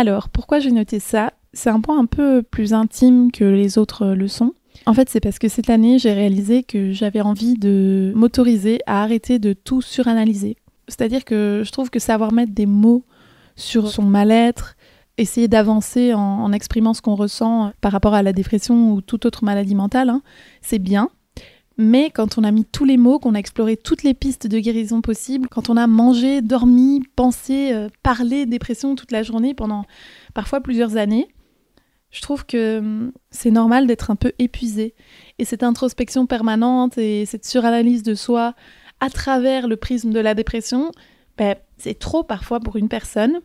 Alors, 0.00 0.30
pourquoi 0.30 0.60
j'ai 0.60 0.70
noté 0.70 0.98
ça? 0.98 1.34
C'est 1.52 1.68
un 1.68 1.82
point 1.82 1.98
un 1.98 2.06
peu 2.06 2.42
plus 2.42 2.72
intime 2.72 3.30
que 3.30 3.44
les 3.44 3.76
autres 3.76 4.06
le 4.06 4.28
sont. 4.28 4.54
En 4.86 4.94
fait, 4.94 5.10
c'est 5.10 5.20
parce 5.20 5.38
que 5.38 5.48
cette 5.48 5.68
année, 5.68 5.98
j'ai 5.98 6.14
réalisé 6.14 6.62
que 6.62 6.90
j'avais 6.90 7.20
envie 7.20 7.58
de 7.58 8.10
m'autoriser 8.16 8.78
à 8.86 9.02
arrêter 9.02 9.38
de 9.38 9.52
tout 9.52 9.82
suranalyser. 9.82 10.56
C'est-à-dire 10.88 11.26
que 11.26 11.64
je 11.66 11.70
trouve 11.70 11.90
que 11.90 11.98
savoir 11.98 12.32
mettre 12.32 12.52
des 12.52 12.64
mots 12.64 13.04
sur 13.56 13.88
son 13.88 14.04
mal-être, 14.04 14.74
essayer 15.18 15.48
d'avancer 15.48 16.14
en, 16.14 16.50
exprimant 16.50 16.94
ce 16.94 17.02
qu'on 17.02 17.14
ressent 17.14 17.70
par 17.82 17.92
rapport 17.92 18.14
à 18.14 18.22
la 18.22 18.32
dépression 18.32 18.94
ou 18.94 19.02
toute 19.02 19.26
autre 19.26 19.44
maladie 19.44 19.74
mentale, 19.74 20.08
hein, 20.08 20.22
c'est 20.62 20.78
bien. 20.78 21.10
Mais 21.80 22.10
quand 22.10 22.36
on 22.36 22.44
a 22.44 22.50
mis 22.50 22.66
tous 22.66 22.84
les 22.84 22.98
mots, 22.98 23.18
qu'on 23.18 23.34
a 23.34 23.38
exploré 23.38 23.78
toutes 23.78 24.02
les 24.02 24.12
pistes 24.12 24.46
de 24.46 24.58
guérison 24.58 25.00
possibles, 25.00 25.48
quand 25.48 25.70
on 25.70 25.78
a 25.78 25.86
mangé, 25.86 26.42
dormi, 26.42 27.02
pensé, 27.16 27.72
euh, 27.72 27.88
parlé 28.02 28.44
dépression 28.44 28.94
toute 28.96 29.12
la 29.12 29.22
journée 29.22 29.54
pendant 29.54 29.86
parfois 30.34 30.60
plusieurs 30.60 30.98
années, 30.98 31.28
je 32.10 32.20
trouve 32.20 32.44
que 32.44 32.80
hum, 32.80 33.12
c'est 33.30 33.50
normal 33.50 33.86
d'être 33.86 34.10
un 34.10 34.16
peu 34.16 34.32
épuisé. 34.38 34.94
Et 35.38 35.46
cette 35.46 35.62
introspection 35.62 36.26
permanente 36.26 36.98
et 36.98 37.24
cette 37.24 37.46
suranalyse 37.46 38.02
de 38.02 38.14
soi 38.14 38.54
à 39.00 39.08
travers 39.08 39.66
le 39.66 39.76
prisme 39.78 40.10
de 40.10 40.20
la 40.20 40.34
dépression, 40.34 40.92
ben, 41.38 41.56
c'est 41.78 41.98
trop 41.98 42.22
parfois 42.22 42.60
pour 42.60 42.76
une 42.76 42.90
personne. 42.90 43.40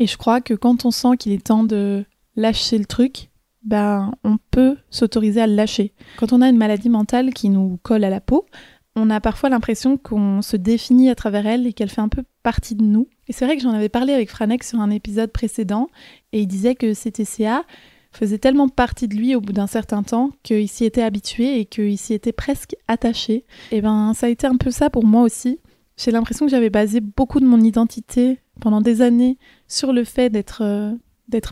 Et 0.00 0.08
je 0.08 0.16
crois 0.16 0.40
que 0.40 0.54
quand 0.54 0.84
on 0.86 0.90
sent 0.90 1.16
qu'il 1.20 1.30
est 1.30 1.46
temps 1.46 1.62
de 1.62 2.04
lâcher 2.34 2.78
le 2.78 2.86
truc, 2.86 3.30
ben, 3.66 4.12
on 4.24 4.38
peut 4.50 4.76
s'autoriser 4.90 5.42
à 5.42 5.46
le 5.46 5.54
lâcher. 5.54 5.92
Quand 6.16 6.32
on 6.32 6.40
a 6.40 6.48
une 6.48 6.56
maladie 6.56 6.88
mentale 6.88 7.34
qui 7.34 7.50
nous 7.50 7.78
colle 7.82 8.04
à 8.04 8.10
la 8.10 8.20
peau, 8.20 8.46
on 8.94 9.10
a 9.10 9.20
parfois 9.20 9.50
l'impression 9.50 9.98
qu'on 9.98 10.40
se 10.40 10.56
définit 10.56 11.10
à 11.10 11.14
travers 11.14 11.46
elle 11.46 11.66
et 11.66 11.72
qu'elle 11.72 11.90
fait 11.90 12.00
un 12.00 12.08
peu 12.08 12.22
partie 12.42 12.76
de 12.76 12.84
nous. 12.84 13.08
Et 13.28 13.32
c'est 13.32 13.44
vrai 13.44 13.56
que 13.56 13.62
j'en 13.62 13.72
avais 13.72 13.90
parlé 13.90 14.14
avec 14.14 14.30
Franek 14.30 14.64
sur 14.64 14.80
un 14.80 14.90
épisode 14.90 15.32
précédent, 15.32 15.88
et 16.32 16.40
il 16.40 16.46
disait 16.46 16.76
que 16.76 16.94
CTCA 16.94 17.64
faisait 18.12 18.38
tellement 18.38 18.68
partie 18.68 19.08
de 19.08 19.14
lui 19.14 19.34
au 19.34 19.42
bout 19.42 19.52
d'un 19.52 19.66
certain 19.66 20.02
temps 20.02 20.30
qu'il 20.42 20.68
s'y 20.68 20.86
était 20.86 21.02
habitué 21.02 21.60
et 21.60 21.66
qu'il 21.66 21.98
s'y 21.98 22.14
était 22.14 22.32
presque 22.32 22.74
attaché. 22.88 23.44
Et 23.72 23.82
ben 23.82 24.14
ça 24.14 24.26
a 24.26 24.30
été 24.30 24.46
un 24.46 24.56
peu 24.56 24.70
ça 24.70 24.88
pour 24.88 25.04
moi 25.04 25.22
aussi. 25.22 25.58
J'ai 25.98 26.12
l'impression 26.12 26.46
que 26.46 26.50
j'avais 26.50 26.70
basé 26.70 27.00
beaucoup 27.00 27.40
de 27.40 27.46
mon 27.46 27.60
identité 27.60 28.38
pendant 28.60 28.80
des 28.80 29.02
années 29.02 29.38
sur 29.68 29.92
le 29.92 30.04
fait 30.04 30.30
d'être 30.30 30.62
euh, 30.62 30.92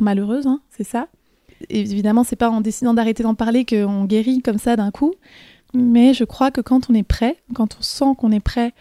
malheureuse, 0.00 0.46
hein, 0.46 0.60
c'est 0.70 0.84
ça. 0.84 1.08
Évidemment, 1.68 2.24
c'est 2.24 2.36
pas 2.36 2.50
en 2.50 2.60
décidant 2.60 2.94
d'arrêter 2.94 3.22
d'en 3.22 3.34
parler 3.34 3.64
qu'on 3.64 4.04
guérit 4.04 4.42
comme 4.42 4.58
ça 4.58 4.76
d'un 4.76 4.90
coup, 4.90 5.14
mais 5.74 6.14
je 6.14 6.24
crois 6.24 6.50
que 6.50 6.60
quand 6.60 6.90
on 6.90 6.94
est 6.94 7.02
prêt, 7.02 7.36
quand 7.54 7.76
on 7.78 7.82
sent 7.82 8.16
qu'on 8.18 8.32
est 8.32 8.40
prêt 8.40 8.72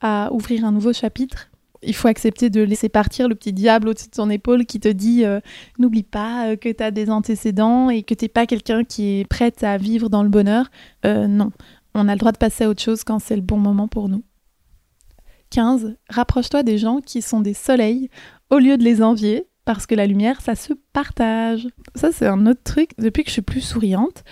à 0.00 0.30
ouvrir 0.32 0.64
un 0.64 0.72
nouveau 0.72 0.92
chapitre, 0.92 1.50
il 1.82 1.94
faut 1.94 2.08
accepter 2.08 2.50
de 2.50 2.60
laisser 2.60 2.88
partir 2.88 3.28
le 3.28 3.34
petit 3.34 3.52
diable 3.52 3.88
au-dessus 3.88 4.08
de 4.08 4.14
son 4.14 4.30
épaule 4.30 4.66
qui 4.66 4.80
te 4.80 4.88
dit 4.88 5.24
euh, 5.24 5.40
n'oublie 5.78 6.02
pas 6.02 6.48
euh, 6.48 6.56
que 6.56 6.68
tu 6.68 6.82
as 6.82 6.90
des 6.90 7.08
antécédents 7.08 7.88
et 7.88 8.02
que 8.02 8.14
t'es 8.14 8.28
pas 8.28 8.46
quelqu'un 8.46 8.82
qui 8.82 9.20
est 9.20 9.24
prête 9.28 9.62
à 9.62 9.76
vivre 9.76 10.08
dans 10.08 10.22
le 10.22 10.28
bonheur. 10.28 10.70
non, 11.04 11.52
on 11.94 12.08
a 12.08 12.12
le 12.12 12.18
droit 12.18 12.32
de 12.32 12.38
passer 12.38 12.64
à 12.64 12.68
autre 12.68 12.82
chose 12.82 13.04
quand 13.04 13.18
c'est 13.18 13.36
le 13.36 13.42
bon 13.42 13.58
moment 13.58 13.88
pour 13.88 14.08
nous. 14.08 14.22
15. 15.50 15.96
Rapproche-toi 16.10 16.62
des 16.62 16.78
gens 16.78 17.00
qui 17.00 17.22
sont 17.22 17.40
des 17.40 17.54
soleils 17.54 18.10
au 18.50 18.58
lieu 18.58 18.76
de 18.76 18.84
les 18.84 19.02
envier, 19.02 19.46
parce 19.68 19.84
que 19.84 19.94
la 19.94 20.06
lumière, 20.06 20.40
ça 20.40 20.54
se 20.54 20.72
partage. 20.94 21.68
Ça, 21.94 22.10
c'est 22.10 22.26
un 22.26 22.46
autre 22.46 22.62
truc. 22.64 22.92
Depuis 22.96 23.22
que 23.22 23.28
je 23.28 23.34
suis 23.34 23.42
plus 23.42 23.60
souriante 23.60 24.24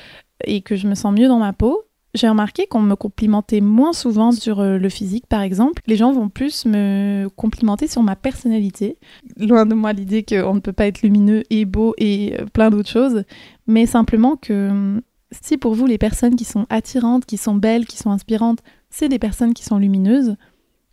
et 0.42 0.62
que 0.62 0.76
je 0.76 0.88
me 0.88 0.94
sens 0.94 1.14
mieux 1.14 1.28
dans 1.28 1.38
ma 1.38 1.52
peau, 1.52 1.82
j'ai 2.14 2.26
remarqué 2.26 2.66
qu'on 2.66 2.80
me 2.80 2.94
complimentait 2.94 3.60
moins 3.60 3.92
souvent 3.92 4.32
sur 4.32 4.60
euh, 4.60 4.78
le 4.78 4.88
physique, 4.88 5.26
par 5.26 5.42
exemple. 5.42 5.82
Les 5.86 5.96
gens 5.96 6.10
vont 6.10 6.30
plus 6.30 6.64
me 6.64 7.28
complimenter 7.36 7.86
sur 7.86 8.02
ma 8.02 8.16
personnalité. 8.16 8.96
Loin 9.36 9.66
de 9.66 9.74
moi 9.74 9.92
l'idée 9.92 10.24
qu'on 10.24 10.54
ne 10.54 10.60
peut 10.60 10.72
pas 10.72 10.86
être 10.86 11.02
lumineux 11.02 11.42
et 11.50 11.66
beau 11.66 11.94
et 11.98 12.40
euh, 12.40 12.46
plein 12.46 12.70
d'autres 12.70 12.88
choses, 12.88 13.24
mais 13.66 13.84
simplement 13.84 14.36
que 14.36 14.70
hum, 14.70 15.02
si 15.32 15.58
pour 15.58 15.74
vous 15.74 15.84
les 15.84 15.98
personnes 15.98 16.36
qui 16.36 16.46
sont 16.46 16.64
attirantes, 16.70 17.26
qui 17.26 17.36
sont 17.36 17.56
belles, 17.56 17.84
qui 17.84 17.98
sont 17.98 18.10
inspirantes, 18.10 18.60
c'est 18.88 19.10
des 19.10 19.18
personnes 19.18 19.52
qui 19.52 19.64
sont 19.64 19.76
lumineuses, 19.76 20.36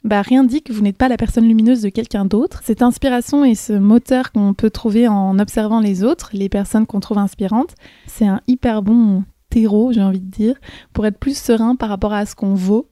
bah, 0.03 0.21
rien 0.21 0.43
dit 0.43 0.61
que 0.61 0.73
vous 0.73 0.81
n'êtes 0.81 0.97
pas 0.97 1.07
la 1.07 1.17
personne 1.17 1.47
lumineuse 1.47 1.81
de 1.81 1.89
quelqu'un 1.89 2.25
d'autre. 2.25 2.61
Cette 2.63 2.81
inspiration 2.81 3.45
et 3.45 3.55
ce 3.55 3.73
moteur 3.73 4.31
qu'on 4.31 4.53
peut 4.53 4.69
trouver 4.69 5.07
en 5.07 5.39
observant 5.39 5.79
les 5.79 6.03
autres, 6.03 6.31
les 6.33 6.49
personnes 6.49 6.85
qu'on 6.85 6.99
trouve 6.99 7.19
inspirantes, 7.19 7.75
c'est 8.05 8.27
un 8.27 8.41
hyper 8.47 8.81
bon 8.81 9.23
terreau, 9.49 9.93
j'ai 9.93 10.01
envie 10.01 10.19
de 10.19 10.29
dire, 10.29 10.55
pour 10.91 11.05
être 11.05 11.17
plus 11.17 11.37
serein 11.37 11.75
par 11.75 11.89
rapport 11.89 12.13
à 12.13 12.25
ce 12.25 12.35
qu'on 12.35 12.53
vaut 12.53 12.89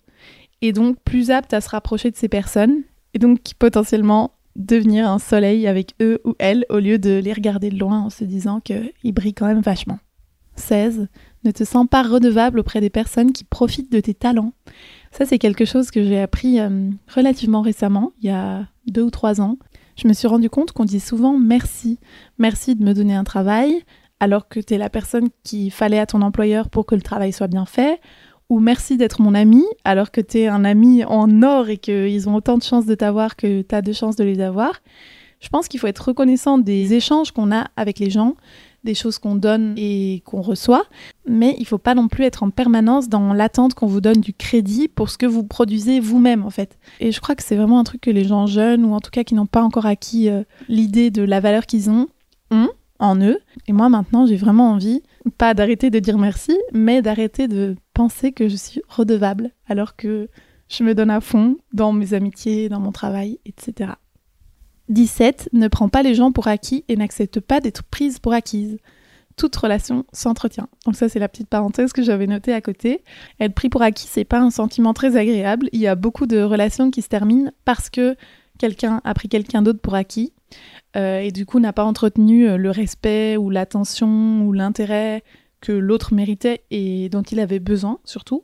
et 0.61 0.73
donc 0.73 0.97
plus 1.03 1.31
apte 1.31 1.53
à 1.53 1.61
se 1.61 1.69
rapprocher 1.69 2.11
de 2.11 2.15
ces 2.15 2.29
personnes 2.29 2.83
et 3.13 3.19
donc 3.19 3.39
potentiellement 3.59 4.31
devenir 4.55 5.09
un 5.09 5.19
soleil 5.19 5.67
avec 5.67 5.95
eux 6.01 6.19
ou 6.23 6.35
elles 6.39 6.65
au 6.69 6.79
lieu 6.79 6.99
de 6.99 7.19
les 7.23 7.33
regarder 7.33 7.69
de 7.69 7.79
loin 7.79 7.99
en 7.99 8.09
se 8.09 8.23
disant 8.23 8.59
qu'ils 8.59 9.13
brillent 9.13 9.33
quand 9.33 9.47
même 9.47 9.61
vachement. 9.61 9.99
16. 10.55 11.07
Ne 11.43 11.51
te 11.51 11.63
sens 11.63 11.87
pas 11.89 12.03
redevable 12.03 12.59
auprès 12.59 12.81
des 12.81 12.89
personnes 12.89 13.31
qui 13.31 13.43
profitent 13.43 13.91
de 13.91 13.99
tes 13.99 14.13
talents. 14.13 14.53
Ça, 15.11 15.25
c'est 15.25 15.39
quelque 15.39 15.65
chose 15.65 15.91
que 15.91 16.03
j'ai 16.03 16.19
appris 16.19 16.59
euh, 16.59 16.89
relativement 17.13 17.61
récemment, 17.61 18.13
il 18.21 18.27
y 18.27 18.33
a 18.33 18.65
deux 18.87 19.03
ou 19.03 19.09
trois 19.09 19.41
ans. 19.41 19.57
Je 20.01 20.07
me 20.07 20.13
suis 20.13 20.27
rendu 20.27 20.49
compte 20.49 20.71
qu'on 20.71 20.85
dit 20.85 21.01
souvent 21.01 21.37
merci. 21.37 21.99
Merci 22.37 22.75
de 22.75 22.83
me 22.83 22.93
donner 22.93 23.13
un 23.13 23.25
travail, 23.25 23.83
alors 24.19 24.47
que 24.47 24.59
tu 24.59 24.73
es 24.73 24.77
la 24.77 24.89
personne 24.89 25.27
qu'il 25.43 25.71
fallait 25.71 25.99
à 25.99 26.05
ton 26.05 26.21
employeur 26.21 26.69
pour 26.69 26.85
que 26.85 26.95
le 26.95 27.01
travail 27.01 27.33
soit 27.33 27.47
bien 27.47 27.65
fait. 27.65 27.99
Ou 28.49 28.59
merci 28.59 28.97
d'être 28.97 29.21
mon 29.21 29.33
ami, 29.33 29.63
alors 29.83 30.11
que 30.11 30.21
tu 30.21 30.39
es 30.39 30.47
un 30.47 30.65
ami 30.65 31.03
en 31.05 31.41
or 31.43 31.69
et 31.69 31.77
qu'ils 31.77 32.27
ont 32.27 32.35
autant 32.35 32.57
de 32.57 32.63
chances 32.63 32.85
de 32.85 32.95
t'avoir 32.95 33.35
que 33.35 33.61
tu 33.61 33.75
as 33.75 33.81
de 33.81 33.93
chances 33.93 34.15
de 34.15 34.23
les 34.23 34.41
avoir. 34.41 34.79
Je 35.39 35.49
pense 35.49 35.67
qu'il 35.67 35.79
faut 35.79 35.87
être 35.87 36.07
reconnaissant 36.07 36.57
des 36.57 36.93
échanges 36.93 37.31
qu'on 37.31 37.51
a 37.51 37.67
avec 37.75 37.99
les 37.99 38.09
gens. 38.09 38.35
Des 38.83 38.95
choses 38.95 39.19
qu'on 39.19 39.35
donne 39.35 39.75
et 39.77 40.23
qu'on 40.25 40.41
reçoit, 40.41 40.85
mais 41.27 41.55
il 41.59 41.65
faut 41.65 41.77
pas 41.77 41.95
non 41.95 42.07
plus 42.07 42.23
être 42.23 42.43
en 42.43 42.49
permanence 42.49 43.09
dans 43.09 43.33
l'attente 43.33 43.73
qu'on 43.73 43.87
vous 43.87 44.01
donne 44.01 44.21
du 44.21 44.33
crédit 44.33 44.87
pour 44.87 45.09
ce 45.09 45.17
que 45.17 45.25
vous 45.25 45.43
produisez 45.43 45.99
vous-même 45.99 46.43
en 46.45 46.49
fait. 46.49 46.77
Et 46.99 47.11
je 47.11 47.21
crois 47.21 47.35
que 47.35 47.43
c'est 47.43 47.55
vraiment 47.55 47.79
un 47.79 47.83
truc 47.83 48.01
que 48.01 48.11
les 48.11 48.23
gens 48.23 48.47
jeunes 48.47 48.85
ou 48.85 48.93
en 48.93 48.99
tout 48.99 49.11
cas 49.11 49.23
qui 49.23 49.35
n'ont 49.35 49.45
pas 49.45 49.61
encore 49.61 49.85
acquis 49.85 50.29
euh, 50.29 50.43
l'idée 50.67 51.11
de 51.11 51.21
la 51.21 51.39
valeur 51.39 51.65
qu'ils 51.65 51.89
ont 51.89 52.07
ont 52.49 52.69
en 52.99 53.19
eux. 53.21 53.39
Et 53.67 53.73
moi 53.73 53.89
maintenant, 53.89 54.25
j'ai 54.25 54.35
vraiment 54.35 54.71
envie 54.71 55.01
pas 55.37 55.53
d'arrêter 55.53 55.89
de 55.89 55.99
dire 55.99 56.17
merci, 56.17 56.57
mais 56.73 57.01
d'arrêter 57.01 57.47
de 57.47 57.75
penser 57.93 58.31
que 58.31 58.47
je 58.47 58.55
suis 58.55 58.81
redevable 58.87 59.51
alors 59.67 59.95
que 59.95 60.27
je 60.69 60.83
me 60.83 60.95
donne 60.95 61.09
à 61.09 61.21
fond 61.21 61.57
dans 61.73 61.91
mes 61.91 62.13
amitiés, 62.13 62.69
dans 62.69 62.79
mon 62.79 62.91
travail, 62.91 63.39
etc. 63.45 63.91
17. 64.91 65.49
Ne 65.53 65.67
prends 65.67 65.89
pas 65.89 66.03
les 66.03 66.13
gens 66.13 66.31
pour 66.31 66.47
acquis 66.47 66.83
et 66.87 66.95
n'accepte 66.95 67.39
pas 67.39 67.59
d'être 67.59 67.83
prise 67.83 68.19
pour 68.19 68.33
acquise. 68.33 68.77
Toute 69.37 69.55
relation 69.55 70.05
s'entretient. 70.11 70.67
Donc 70.85 70.95
ça 70.95 71.09
c'est 71.09 71.19
la 71.19 71.29
petite 71.29 71.47
parenthèse 71.47 71.93
que 71.93 72.03
j'avais 72.03 72.27
notée 72.27 72.53
à 72.53 72.61
côté. 72.61 73.03
Être 73.39 73.55
pris 73.55 73.69
pour 73.69 73.81
acquis, 73.81 74.07
c'est 74.07 74.25
pas 74.25 74.39
un 74.39 74.51
sentiment 74.51 74.93
très 74.93 75.15
agréable. 75.15 75.69
Il 75.71 75.79
y 75.79 75.87
a 75.87 75.95
beaucoup 75.95 76.27
de 76.27 76.41
relations 76.41 76.91
qui 76.91 77.01
se 77.01 77.07
terminent 77.07 77.51
parce 77.65 77.89
que 77.89 78.15
quelqu'un 78.59 79.01
a 79.03 79.13
pris 79.13 79.29
quelqu'un 79.29 79.61
d'autre 79.61 79.79
pour 79.79 79.95
acquis 79.95 80.33
euh, 80.97 81.19
et 81.19 81.31
du 81.31 81.45
coup 81.45 81.59
n'a 81.59 81.73
pas 81.73 81.85
entretenu 81.85 82.47
euh, 82.47 82.57
le 82.57 82.69
respect 82.69 83.37
ou 83.37 83.49
l'attention 83.49 84.45
ou 84.45 84.51
l'intérêt 84.51 85.23
que 85.61 85.71
l'autre 85.71 86.13
méritait 86.13 86.63
et 86.69 87.07
dont 87.09 87.23
il 87.23 87.39
avait 87.39 87.59
besoin 87.59 87.99
surtout. 88.03 88.43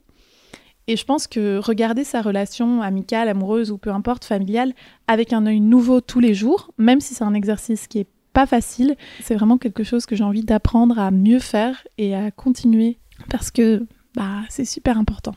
Et 0.88 0.96
je 0.96 1.04
pense 1.04 1.28
que 1.28 1.58
regarder 1.58 2.04
sa 2.04 2.22
relation 2.22 2.82
amicale, 2.82 3.28
amoureuse 3.28 3.72
ou 3.72 3.78
peu 3.78 3.92
importe, 3.92 4.24
familiale, 4.24 4.74
avec 5.08 5.34
un 5.34 5.46
œil 5.46 5.60
nouveau 5.60 6.00
tous 6.02 6.20
les 6.20 6.34
jours, 6.34 6.72
même 6.78 7.02
si 7.02 7.14
c'est 7.14 7.26
un 7.26 7.34
exercice 7.34 7.88
qui 7.88 8.00
est 8.00 8.08
pas 8.32 8.46
facile, 8.46 8.96
c'est 9.22 9.36
vraiment 9.36 9.58
quelque 9.58 9.84
chose 9.84 10.06
que 10.06 10.16
j'ai 10.16 10.24
envie 10.24 10.44
d'apprendre 10.44 11.00
à 11.00 11.12
mieux 11.12 11.40
faire 11.40 11.86
et 11.98 12.16
à 12.16 12.32
continuer 12.32 13.00
parce 13.30 13.52
que 13.52 13.86
bah, 14.16 14.44
c'est 14.50 14.66
super 14.66 14.98
important. 14.98 15.36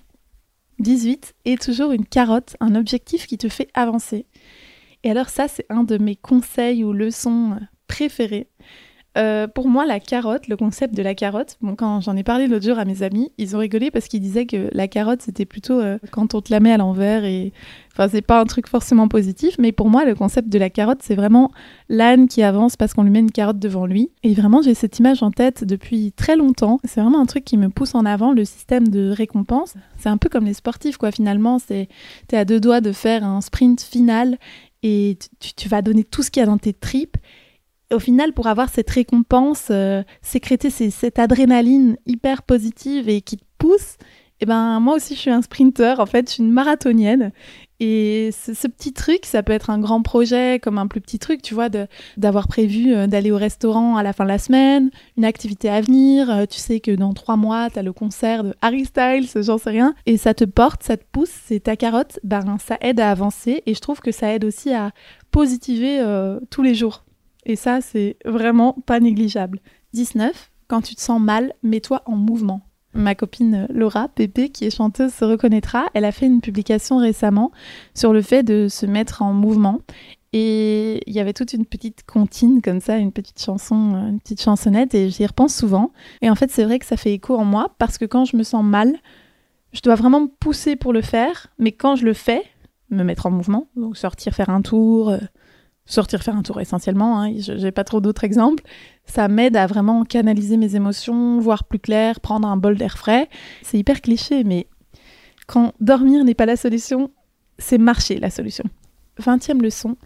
18 0.80 1.35
est 1.45 1.62
toujours 1.62 1.92
une 1.92 2.07
carotte, 2.07 2.57
un 2.61 2.75
objectif 2.75 3.26
qui 3.26 3.38
te 3.38 3.49
fait 3.49 3.69
avancer. 3.75 4.26
Et 5.02 5.11
alors 5.11 5.28
ça, 5.28 5.49
c'est 5.49 5.66
un 5.69 5.85
de 5.85 5.99
mes 5.99 6.16
conseils 6.16 6.85
ou 6.85 6.92
leçons 6.92 7.59
préférés. 7.87 8.49
Euh, 9.19 9.49
pour 9.49 9.69
moi, 9.69 9.87
la 9.87 9.99
carotte, 9.99 10.47
le 10.47 10.57
concept 10.57 10.95
de 10.95 11.02
la 11.02 11.17
carotte, 11.17 11.57
bon, 11.61 11.75
quand 11.75 12.00
j'en 12.00 12.17
ai 12.17 12.23
parlé 12.23 12.47
l'autre 12.47 12.64
jour 12.64 12.79
à 12.79 12.85
mes 12.85 13.02
amis, 13.02 13.33
ils 13.38 13.57
ont 13.57 13.59
rigolé 13.59 13.90
parce 13.90 14.07
qu'ils 14.07 14.21
disaient 14.21 14.47
que 14.47 14.69
la 14.73 14.87
carotte, 14.87 15.21
c'était 15.23 15.47
plutôt 15.47 15.81
euh, 15.81 15.99
quand 16.12 16.35
on 16.35 16.40
te 16.40 16.52
la 16.52 16.61
met 16.61 16.73
à 16.73 16.76
l'envers 16.76 17.25
et. 17.25 17.52
Enfin, 17.93 18.09
c'est 18.09 18.23
pas 18.23 18.40
un 18.40 18.45
truc 18.45 18.69
forcément 18.69 19.09
positif, 19.09 19.57
mais 19.59 19.73
pour 19.73 19.90
moi, 19.90 20.05
le 20.05 20.14
concept 20.14 20.49
de 20.49 20.59
la 20.61 20.71
carotte, 20.71 21.00
c'est 21.02 21.17
vraiment 21.17 21.50
l'âne 21.88 22.29
qui 22.29 22.40
avance 22.40 22.76
parce 22.76 22.95
qu'on 22.95 23.02
lui 23.02 23.11
met 23.11 23.19
une 23.19 23.33
carotte 23.33 23.59
devant 23.59 23.85
lui. 23.85 24.11
Et 24.23 24.33
vraiment, 24.33 24.62
j'ai 24.62 24.75
cette 24.75 25.00
image 25.00 25.25
en 25.25 25.33
tête 25.33 25.64
depuis 25.64 26.12
très 26.12 26.37
longtemps. 26.37 26.79
C'est 26.85 27.00
vraiment 27.00 27.21
un 27.21 27.26
truc 27.26 27.45
qui 27.45 27.57
me 27.57 27.69
pousse 27.69 27.97
en 27.97 28.07
avant, 28.07 28.33
le 28.33 28.45
système 28.45 28.87
de 28.87 29.11
récompense. 29.11 29.75
C'est 29.99 30.09
un 30.09 30.19
peu 30.19 30.29
comme 30.29 30.45
les 30.45 30.55
sportifs, 30.55 30.99
quoi, 30.99 31.11
finalement. 31.11 31.59
C'est, 31.59 31.88
t'es 32.29 32.37
à 32.37 32.45
deux 32.45 32.61
doigts 32.61 32.81
de 32.81 32.93
faire 32.93 33.25
un 33.25 33.40
sprint 33.40 33.81
final 33.83 34.38
et 34.85 35.19
tu, 35.40 35.52
tu 35.55 35.69
vas 35.69 35.83
donner 35.83 36.05
tout 36.05 36.23
ce 36.23 36.31
qu'il 36.31 36.40
y 36.40 36.45
a 36.45 36.47
dans 36.47 36.59
tes 36.59 36.73
tripes 36.73 37.17
au 37.92 37.99
final, 37.99 38.32
pour 38.32 38.47
avoir 38.47 38.68
cette 38.68 38.90
récompense, 38.90 39.68
euh, 39.70 40.02
sécréter 40.23 40.70
cette 40.70 41.18
adrénaline 41.18 41.97
hyper 42.06 42.42
positive 42.42 43.09
et 43.09 43.20
qui 43.20 43.37
te 43.37 43.44
pousse, 43.59 43.97
eh 44.40 44.47
ben 44.47 44.80
moi 44.80 44.94
aussi 44.97 45.14
je 45.14 45.20
suis 45.20 45.30
un 45.30 45.42
sprinter, 45.42 46.00
en 46.00 46.06
fait, 46.06 46.28
je 46.28 46.35
suis 46.35 46.42
une 46.42 46.52
marathonienne. 46.52 47.32
Et 47.82 48.30
ce, 48.32 48.68
petit 48.68 48.92
truc, 48.92 49.25
ça 49.25 49.42
peut 49.42 49.54
être 49.54 49.70
un 49.70 49.78
grand 49.78 50.02
projet 50.02 50.59
comme 50.62 50.76
un 50.76 50.87
plus 50.87 51.00
petit 51.00 51.18
truc, 51.18 51.40
tu 51.40 51.54
vois, 51.54 51.70
d'avoir 52.18 52.47
prévu 52.47 52.94
euh, 52.94 53.06
d'aller 53.06 53.30
au 53.30 53.38
restaurant 53.38 53.97
à 53.97 54.02
la 54.02 54.12
fin 54.12 54.25
de 54.25 54.28
la 54.28 54.38
semaine, 54.38 54.90
une 55.16 55.25
activité 55.25 55.70
à 55.70 55.80
venir, 55.80 56.30
euh, 56.30 56.44
tu 56.44 56.59
sais 56.59 56.80
que 56.80 56.90
dans 56.90 57.14
trois 57.14 57.37
mois, 57.37 57.70
tu 57.70 57.78
as 57.78 57.82
le 57.82 57.94
concert 57.94 58.44
de 58.44 58.54
Harry 58.61 58.85
Styles, 58.85 59.28
j'en 59.42 59.56
sais 59.56 59.70
rien, 59.70 59.94
et 60.04 60.18
ça 60.18 60.35
te 60.35 60.44
porte, 60.44 60.82
ça 60.82 60.99
te 60.99 61.04
pousse, 61.11 61.32
c'est 61.47 61.61
ta 61.61 61.76
carotte, 61.76 62.20
ben 62.23 62.59
ça 62.59 62.76
aide 62.82 63.00
à 63.00 63.11
avancer 63.11 63.62
et 63.64 63.75
je 63.75 63.80
trouve 63.80 64.00
que 64.00 64.12
ça 64.12 64.35
aide 64.35 64.44
aussi 64.44 64.75
à 64.75 64.90
positiver 65.30 66.04
tous 66.50 66.62
les 66.62 66.75
jours. 66.75 67.04
Et 67.47 67.56
ça, 67.56 67.80
c'est 67.80 68.16
vraiment 68.25 68.75
pas 68.87 69.00
négligeable. 69.00 69.61
19. 69.92 70.50
Quand 70.68 70.82
tu 70.82 70.94
te 70.94 71.00
sens 71.00 71.20
mal, 71.20 71.52
mets-toi 71.62 72.02
en 72.06 72.16
mouvement. 72.16 72.61
Ma 72.92 73.14
copine 73.14 73.66
Laura 73.70 74.09
Pépé, 74.09 74.49
qui 74.49 74.64
est 74.64 74.76
chanteuse, 74.76 75.12
se 75.12 75.25
reconnaîtra. 75.25 75.87
Elle 75.94 76.04
a 76.04 76.12
fait 76.12 76.26
une 76.26 76.40
publication 76.40 76.99
récemment 76.99 77.52
sur 77.94 78.12
le 78.12 78.23
fait 78.23 78.42
de 78.42 78.68
se 78.68 78.87
mettre 78.87 79.23
en 79.23 79.32
mouvement. 79.32 79.80
Et 80.32 81.02
il 81.06 81.12
y 81.12 81.18
avait 81.18 81.32
toute 81.32 81.52
une 81.52 81.66
petite 81.66 82.04
comptine 82.04 82.62
comme 82.62 82.80
ça, 82.80 82.99
une 82.99 83.11
petite 83.11 83.42
chanson, 83.42 83.75
une 83.75 84.20
petite 84.20 84.40
chansonnette, 84.40 84.94
et 84.94 85.11
j'y 85.11 85.26
repense 85.26 85.54
souvent. 85.54 85.92
Et 86.23 86.30
en 86.30 86.37
fait, 86.37 86.50
c'est 86.50 86.64
vrai 86.64 86.78
que 86.78 86.87
ça 86.87 86.97
fait 86.97 87.12
écho 87.12 87.37
en 87.37 87.44
moi, 87.44 87.75
parce 87.78 87.99
que 87.99 88.04
quand 88.04 88.25
je 88.25 88.37
me 88.37 88.44
sens 88.44 88.64
mal, 88.64 88.97
je 89.73 89.80
dois 89.82 89.97
vraiment 89.97 90.20
me 90.20 90.28
pousser 90.28 90.76
pour 90.76 90.92
le 90.92 91.02
faire, 91.02 91.49
mais 91.59 91.73
quand 91.73 91.97
je 91.97 92.04
le 92.04 92.12
fais, 92.12 92.44
me 92.90 93.02
mettre 93.02 93.26
en 93.26 93.30
mouvement, 93.30 93.68
donc 93.76 93.97
sortir 93.97 94.35
faire 94.35 94.50
un 94.50 94.62
tour, 94.62 95.11
euh, 95.11 95.18
sortir 95.87 96.23
faire 96.23 96.37
un 96.37 96.43
tour 96.43 96.61
essentiellement, 96.61 97.21
hein, 97.21 97.33
j'ai 97.37 97.73
pas 97.73 97.85
trop 97.85 98.01
d'autres 98.01 98.25
exemples, 98.25 98.63
ça 99.07 99.29
m'aide 99.29 99.57
à 99.57 99.67
vraiment 99.67 100.05
canaliser 100.05 100.57
mes 100.57 100.77
émotions, 100.77 101.41
voir 101.41 101.65
plus 101.65 101.79
clair, 101.79 102.21
prendre 102.21 102.47
un 102.47 102.57
bol 102.57 102.77
d'air 102.77 102.97
frais. 102.97 103.29
C'est 103.63 103.79
hyper 103.79 104.01
cliché, 104.01 104.45
mais 104.45 104.69
quand 105.47 105.73
dormir 105.81 106.25
n'est 106.25 106.35
pas 106.35 106.47
la 106.47 106.57
solution, 106.57 107.11
c'est 107.59 107.79
marcher 107.79 108.19
la 108.19 108.31
solution. 108.31 108.65
Vingtième 109.19 109.63
leçon, 109.63 109.97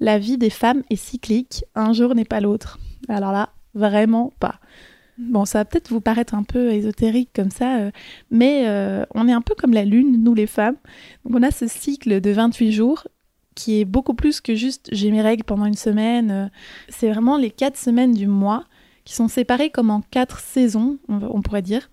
la 0.00 0.18
vie 0.18 0.38
des 0.38 0.50
femmes 0.50 0.82
est 0.90 0.96
cyclique, 0.96 1.64
un 1.74 1.92
jour 1.92 2.14
n'est 2.14 2.24
pas 2.24 2.40
l'autre. 2.40 2.78
Alors 3.08 3.32
là, 3.32 3.50
vraiment 3.74 4.32
pas. 4.40 4.60
Bon, 5.18 5.44
ça 5.44 5.58
va 5.58 5.64
peut-être 5.64 5.90
vous 5.90 6.00
paraître 6.00 6.34
un 6.34 6.42
peu 6.42 6.72
ésotérique 6.72 7.30
comme 7.34 7.50
ça, 7.50 7.76
euh, 7.76 7.90
mais 8.30 8.64
euh, 8.66 9.04
on 9.14 9.28
est 9.28 9.32
un 9.32 9.42
peu 9.42 9.54
comme 9.54 9.72
la 9.72 9.84
Lune, 9.84 10.22
nous 10.24 10.34
les 10.34 10.48
femmes. 10.48 10.76
Donc 11.24 11.36
on 11.36 11.42
a 11.42 11.52
ce 11.52 11.68
cycle 11.68 12.20
de 12.20 12.30
28 12.30 12.72
jours 12.72 13.06
qui 13.54 13.80
est 13.80 13.84
beaucoup 13.84 14.14
plus 14.14 14.40
que 14.40 14.54
juste 14.54 14.88
j'ai 14.92 15.10
mes 15.10 15.22
règles 15.22 15.44
pendant 15.44 15.66
une 15.66 15.74
semaine. 15.74 16.30
Euh, 16.30 16.46
c'est 16.88 17.10
vraiment 17.10 17.36
les 17.36 17.50
quatre 17.50 17.76
semaines 17.76 18.12
du 18.12 18.26
mois 18.26 18.64
qui 19.04 19.14
sont 19.14 19.28
séparées 19.28 19.70
comme 19.70 19.90
en 19.90 20.00
quatre 20.00 20.40
saisons, 20.40 20.98
on 21.08 21.42
pourrait 21.42 21.60
dire, 21.60 21.90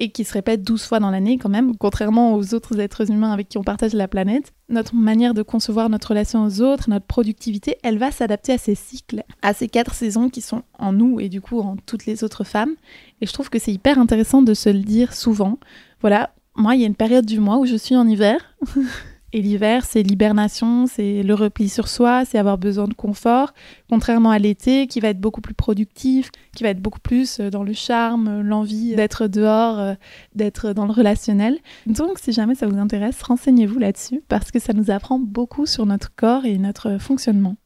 et 0.00 0.10
qui 0.10 0.24
se 0.24 0.32
répètent 0.32 0.62
douze 0.62 0.82
fois 0.82 0.98
dans 0.98 1.10
l'année 1.10 1.38
quand 1.38 1.48
même, 1.48 1.76
contrairement 1.76 2.34
aux 2.34 2.54
autres 2.54 2.80
êtres 2.80 3.10
humains 3.10 3.30
avec 3.30 3.48
qui 3.48 3.58
on 3.58 3.62
partage 3.62 3.92
la 3.92 4.08
planète. 4.08 4.52
Notre 4.68 4.94
manière 4.96 5.34
de 5.34 5.42
concevoir 5.42 5.88
notre 5.88 6.08
relation 6.08 6.44
aux 6.44 6.60
autres, 6.60 6.90
notre 6.90 7.06
productivité, 7.06 7.76
elle 7.84 7.98
va 7.98 8.10
s'adapter 8.10 8.52
à 8.52 8.58
ces 8.58 8.74
cycles, 8.74 9.22
à 9.42 9.54
ces 9.54 9.68
quatre 9.68 9.94
saisons 9.94 10.28
qui 10.28 10.40
sont 10.40 10.62
en 10.78 10.92
nous 10.92 11.20
et 11.20 11.28
du 11.28 11.40
coup 11.40 11.60
en 11.60 11.76
toutes 11.76 12.06
les 12.06 12.24
autres 12.24 12.44
femmes. 12.44 12.74
Et 13.20 13.26
je 13.26 13.32
trouve 13.32 13.50
que 13.50 13.60
c'est 13.60 13.72
hyper 13.72 13.98
intéressant 13.98 14.42
de 14.42 14.54
se 14.54 14.68
le 14.68 14.80
dire 14.80 15.14
souvent. 15.14 15.58
Voilà, 16.00 16.34
moi, 16.56 16.74
il 16.74 16.80
y 16.80 16.84
a 16.84 16.88
une 16.88 16.94
période 16.94 17.26
du 17.26 17.40
mois 17.40 17.58
où 17.58 17.66
je 17.66 17.76
suis 17.76 17.96
en 17.96 18.06
hiver. 18.06 18.56
Et 19.34 19.42
l'hiver, 19.42 19.84
c'est 19.84 20.04
l'hibernation, 20.04 20.86
c'est 20.86 21.24
le 21.24 21.34
repli 21.34 21.68
sur 21.68 21.88
soi, 21.88 22.24
c'est 22.24 22.38
avoir 22.38 22.56
besoin 22.56 22.86
de 22.86 22.94
confort, 22.94 23.52
contrairement 23.90 24.30
à 24.30 24.38
l'été 24.38 24.86
qui 24.86 25.00
va 25.00 25.08
être 25.08 25.18
beaucoup 25.18 25.40
plus 25.40 25.54
productif, 25.54 26.30
qui 26.54 26.62
va 26.62 26.68
être 26.68 26.80
beaucoup 26.80 27.00
plus 27.00 27.40
euh, 27.40 27.50
dans 27.50 27.64
le 27.64 27.72
charme, 27.72 28.42
l'envie 28.42 28.94
d'être 28.94 29.26
dehors, 29.26 29.80
euh, 29.80 29.94
d'être 30.36 30.72
dans 30.72 30.86
le 30.86 30.92
relationnel. 30.92 31.58
Donc 31.86 32.20
si 32.20 32.30
jamais 32.30 32.54
ça 32.54 32.68
vous 32.68 32.78
intéresse, 32.78 33.20
renseignez-vous 33.24 33.80
là-dessus 33.80 34.22
parce 34.28 34.52
que 34.52 34.60
ça 34.60 34.72
nous 34.72 34.92
apprend 34.92 35.18
beaucoup 35.18 35.66
sur 35.66 35.84
notre 35.84 36.14
corps 36.14 36.44
et 36.44 36.56
notre 36.56 36.98
fonctionnement. 36.98 37.56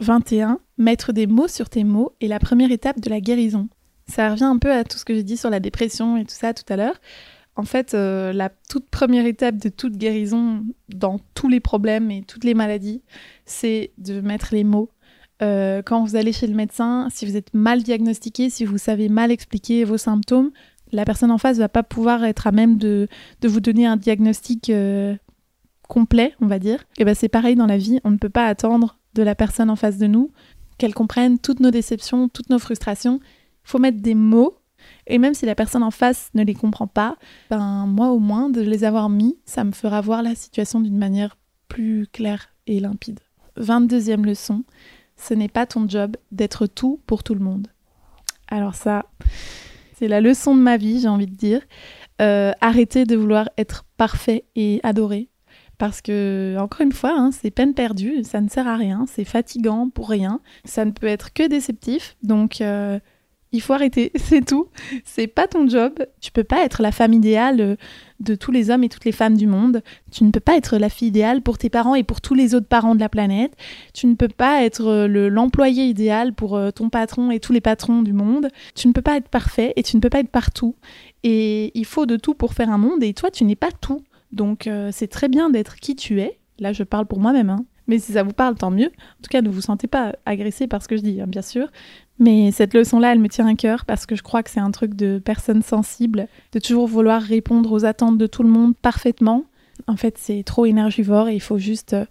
21. 0.00 0.58
Mettre 0.78 1.12
des 1.12 1.28
mots 1.28 1.46
sur 1.46 1.68
tes 1.68 1.84
mots 1.84 2.10
est 2.20 2.26
la 2.26 2.40
première 2.40 2.72
étape 2.72 2.98
de 2.98 3.08
la 3.08 3.20
guérison. 3.20 3.68
Ça 4.08 4.30
revient 4.30 4.44
un 4.44 4.58
peu 4.58 4.72
à 4.72 4.82
tout 4.82 4.98
ce 4.98 5.04
que 5.04 5.14
j'ai 5.14 5.22
dit 5.22 5.36
sur 5.36 5.50
la 5.50 5.60
dépression 5.60 6.16
et 6.16 6.24
tout 6.24 6.34
ça 6.34 6.54
tout 6.54 6.64
à 6.72 6.76
l'heure 6.76 6.96
en 7.58 7.64
fait, 7.64 7.92
euh, 7.92 8.32
la 8.32 8.50
toute 8.50 8.88
première 8.88 9.26
étape 9.26 9.56
de 9.56 9.68
toute 9.68 9.96
guérison 9.96 10.64
dans 10.88 11.18
tous 11.34 11.48
les 11.48 11.58
problèmes 11.58 12.08
et 12.12 12.22
toutes 12.22 12.44
les 12.44 12.54
maladies, 12.54 13.02
c'est 13.46 13.90
de 13.98 14.20
mettre 14.20 14.50
les 14.52 14.62
mots. 14.62 14.90
Euh, 15.42 15.82
quand 15.82 16.04
vous 16.04 16.14
allez 16.14 16.32
chez 16.32 16.46
le 16.46 16.54
médecin, 16.54 17.08
si 17.10 17.26
vous 17.26 17.36
êtes 17.36 17.52
mal 17.54 17.82
diagnostiqué, 17.82 18.48
si 18.48 18.64
vous 18.64 18.78
savez 18.78 19.08
mal 19.08 19.32
expliquer 19.32 19.82
vos 19.82 19.98
symptômes, 19.98 20.52
la 20.92 21.04
personne 21.04 21.32
en 21.32 21.38
face 21.38 21.58
va 21.58 21.68
pas 21.68 21.82
pouvoir 21.82 22.24
être 22.24 22.46
à 22.46 22.52
même 22.52 22.78
de, 22.78 23.08
vous 23.42 23.60
donner 23.60 23.86
un 23.86 23.96
diagnostic 23.96 24.70
euh, 24.70 25.16
complet, 25.88 26.34
on 26.40 26.46
va 26.46 26.60
dire. 26.60 26.84
Et 26.96 27.04
ben 27.04 27.16
c'est 27.16 27.28
pareil 27.28 27.56
dans 27.56 27.66
la 27.66 27.76
vie, 27.76 27.98
on 28.04 28.12
ne 28.12 28.18
peut 28.18 28.30
pas 28.30 28.46
attendre 28.46 29.00
de 29.14 29.24
la 29.24 29.34
personne 29.34 29.68
en 29.68 29.76
face 29.76 29.98
de 29.98 30.06
nous 30.06 30.30
qu'elle 30.78 30.94
comprenne 30.94 31.40
toutes 31.40 31.58
nos 31.58 31.72
déceptions, 31.72 32.28
toutes 32.28 32.50
nos 32.50 32.60
frustrations. 32.60 33.18
Il 33.64 33.70
faut 33.70 33.80
mettre 33.80 34.00
des 34.00 34.14
mots 34.14 34.57
et 35.08 35.18
même 35.18 35.34
si 35.34 35.46
la 35.46 35.54
personne 35.54 35.82
en 35.82 35.90
face 35.90 36.30
ne 36.34 36.44
les 36.44 36.54
comprend 36.54 36.86
pas, 36.86 37.16
ben 37.50 37.86
moi 37.86 38.10
au 38.10 38.18
moins 38.18 38.50
de 38.50 38.60
les 38.60 38.84
avoir 38.84 39.08
mis, 39.08 39.36
ça 39.44 39.64
me 39.64 39.72
fera 39.72 40.00
voir 40.00 40.22
la 40.22 40.34
situation 40.34 40.80
d'une 40.80 40.98
manière 40.98 41.36
plus 41.68 42.06
claire 42.12 42.50
et 42.66 42.78
limpide. 42.78 43.20
22e 43.58 44.24
leçon, 44.24 44.64
ce 45.16 45.34
n'est 45.34 45.48
pas 45.48 45.66
ton 45.66 45.88
job 45.88 46.16
d'être 46.30 46.66
tout 46.66 47.00
pour 47.06 47.22
tout 47.22 47.34
le 47.34 47.40
monde. 47.40 47.68
Alors 48.48 48.74
ça, 48.74 49.06
c'est 49.96 50.08
la 50.08 50.20
leçon 50.20 50.54
de 50.54 50.60
ma 50.60 50.76
vie, 50.76 51.00
j'ai 51.00 51.08
envie 51.08 51.26
de 51.26 51.34
dire. 51.34 51.62
Euh, 52.20 52.52
arrêtez 52.60 53.04
de 53.04 53.16
vouloir 53.16 53.48
être 53.56 53.84
parfait 53.96 54.44
et 54.56 54.80
adoré. 54.82 55.28
Parce 55.78 56.00
que, 56.02 56.56
encore 56.58 56.80
une 56.80 56.92
fois, 56.92 57.14
hein, 57.16 57.30
c'est 57.30 57.52
peine 57.52 57.72
perdue, 57.72 58.24
ça 58.24 58.40
ne 58.40 58.48
sert 58.48 58.66
à 58.66 58.76
rien, 58.76 59.04
c'est 59.06 59.24
fatigant 59.24 59.88
pour 59.88 60.08
rien, 60.08 60.40
ça 60.64 60.84
ne 60.84 60.90
peut 60.90 61.06
être 61.06 61.32
que 61.32 61.46
déceptif. 61.46 62.16
Donc, 62.24 62.60
euh, 62.60 62.98
Il 63.52 63.62
faut 63.62 63.72
arrêter, 63.72 64.12
c'est 64.16 64.44
tout. 64.44 64.68
C'est 65.04 65.26
pas 65.26 65.46
ton 65.46 65.68
job. 65.68 65.94
Tu 66.20 66.30
peux 66.30 66.44
pas 66.44 66.64
être 66.64 66.82
la 66.82 66.92
femme 66.92 67.12
idéale 67.12 67.60
euh, 67.60 67.76
de 68.20 68.34
tous 68.34 68.50
les 68.50 68.70
hommes 68.70 68.84
et 68.84 68.88
toutes 68.88 69.04
les 69.04 69.12
femmes 69.12 69.36
du 69.36 69.46
monde. 69.46 69.82
Tu 70.10 70.24
ne 70.24 70.30
peux 70.30 70.40
pas 70.40 70.56
être 70.56 70.76
la 70.76 70.88
fille 70.88 71.08
idéale 71.08 71.40
pour 71.40 71.56
tes 71.56 71.70
parents 71.70 71.94
et 71.94 72.02
pour 72.02 72.20
tous 72.20 72.34
les 72.34 72.54
autres 72.54 72.66
parents 72.66 72.94
de 72.94 73.00
la 73.00 73.08
planète. 73.08 73.52
Tu 73.94 74.06
ne 74.06 74.14
peux 74.14 74.28
pas 74.28 74.64
être 74.64 74.86
euh, 74.86 75.28
l'employé 75.30 75.84
idéal 75.84 76.34
pour 76.34 76.56
euh, 76.56 76.70
ton 76.70 76.90
patron 76.90 77.30
et 77.30 77.40
tous 77.40 77.52
les 77.52 77.60
patrons 77.60 78.02
du 78.02 78.12
monde. 78.12 78.48
Tu 78.74 78.88
ne 78.88 78.92
peux 78.92 79.02
pas 79.02 79.16
être 79.16 79.28
parfait 79.28 79.72
et 79.76 79.82
tu 79.82 79.96
ne 79.96 80.00
peux 80.00 80.10
pas 80.10 80.20
être 80.20 80.30
partout. 80.30 80.74
Et 81.22 81.72
il 81.78 81.84
faut 81.86 82.06
de 82.06 82.16
tout 82.16 82.34
pour 82.34 82.54
faire 82.54 82.70
un 82.70 82.78
monde 82.78 83.02
et 83.02 83.14
toi, 83.14 83.30
tu 83.30 83.44
n'es 83.44 83.56
pas 83.56 83.70
tout. 83.70 84.02
Donc 84.30 84.68
c'est 84.92 85.08
très 85.08 85.28
bien 85.28 85.48
d'être 85.48 85.76
qui 85.76 85.96
tu 85.96 86.20
es. 86.20 86.38
Là, 86.58 86.72
je 86.72 86.82
parle 86.82 87.06
pour 87.06 87.18
moi-même. 87.18 87.50
Hein. 87.50 87.64
Mais 87.88 87.98
si 87.98 88.12
ça 88.12 88.22
vous 88.22 88.32
parle, 88.32 88.54
tant 88.54 88.70
mieux. 88.70 88.88
En 88.88 89.22
tout 89.22 89.30
cas, 89.30 89.40
ne 89.40 89.48
vous 89.48 89.62
sentez 89.62 89.86
pas 89.86 90.14
agressé 90.26 90.68
par 90.68 90.82
ce 90.82 90.88
que 90.88 90.96
je 90.96 91.02
dis, 91.02 91.20
hein, 91.20 91.26
bien 91.26 91.42
sûr. 91.42 91.68
Mais 92.18 92.50
cette 92.50 92.74
leçon-là, 92.74 93.12
elle 93.12 93.20
me 93.20 93.28
tient 93.28 93.46
à 93.46 93.54
cœur 93.54 93.84
parce 93.84 94.04
que 94.06 94.16
je 94.16 94.22
crois 94.22 94.42
que 94.42 94.50
c'est 94.50 94.60
un 94.60 94.70
truc 94.70 94.94
de 94.94 95.20
personne 95.24 95.62
sensible, 95.62 96.26
de 96.52 96.58
toujours 96.58 96.88
vouloir 96.88 97.22
répondre 97.22 97.70
aux 97.72 97.84
attentes 97.84 98.18
de 98.18 98.26
tout 98.26 98.42
le 98.42 98.48
monde 98.48 98.76
parfaitement. 98.76 99.44
En 99.86 99.96
fait, 99.96 100.18
c'est 100.18 100.42
trop 100.42 100.66
énergivore 100.66 101.28
et 101.28 101.34
il 101.34 101.40
faut 101.40 101.58
juste 101.58 101.92
euh, 101.94 102.04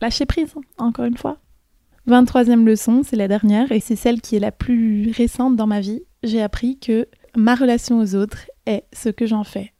lâcher 0.00 0.24
prise, 0.24 0.54
encore 0.78 1.04
une 1.04 1.18
fois. 1.18 1.38
23e 2.08 2.64
leçon, 2.64 3.02
c'est 3.04 3.16
la 3.16 3.28
dernière 3.28 3.70
et 3.70 3.80
c'est 3.80 3.96
celle 3.96 4.20
qui 4.20 4.36
est 4.36 4.40
la 4.40 4.50
plus 4.50 5.12
récente 5.14 5.56
dans 5.56 5.66
ma 5.66 5.80
vie. 5.80 6.02
J'ai 6.22 6.42
appris 6.42 6.78
que 6.78 7.06
ma 7.36 7.54
relation 7.54 8.00
aux 8.00 8.14
autres 8.14 8.50
est 8.66 8.84
ce 8.92 9.10
que 9.10 9.26
j'en 9.26 9.44
fais. 9.44 9.72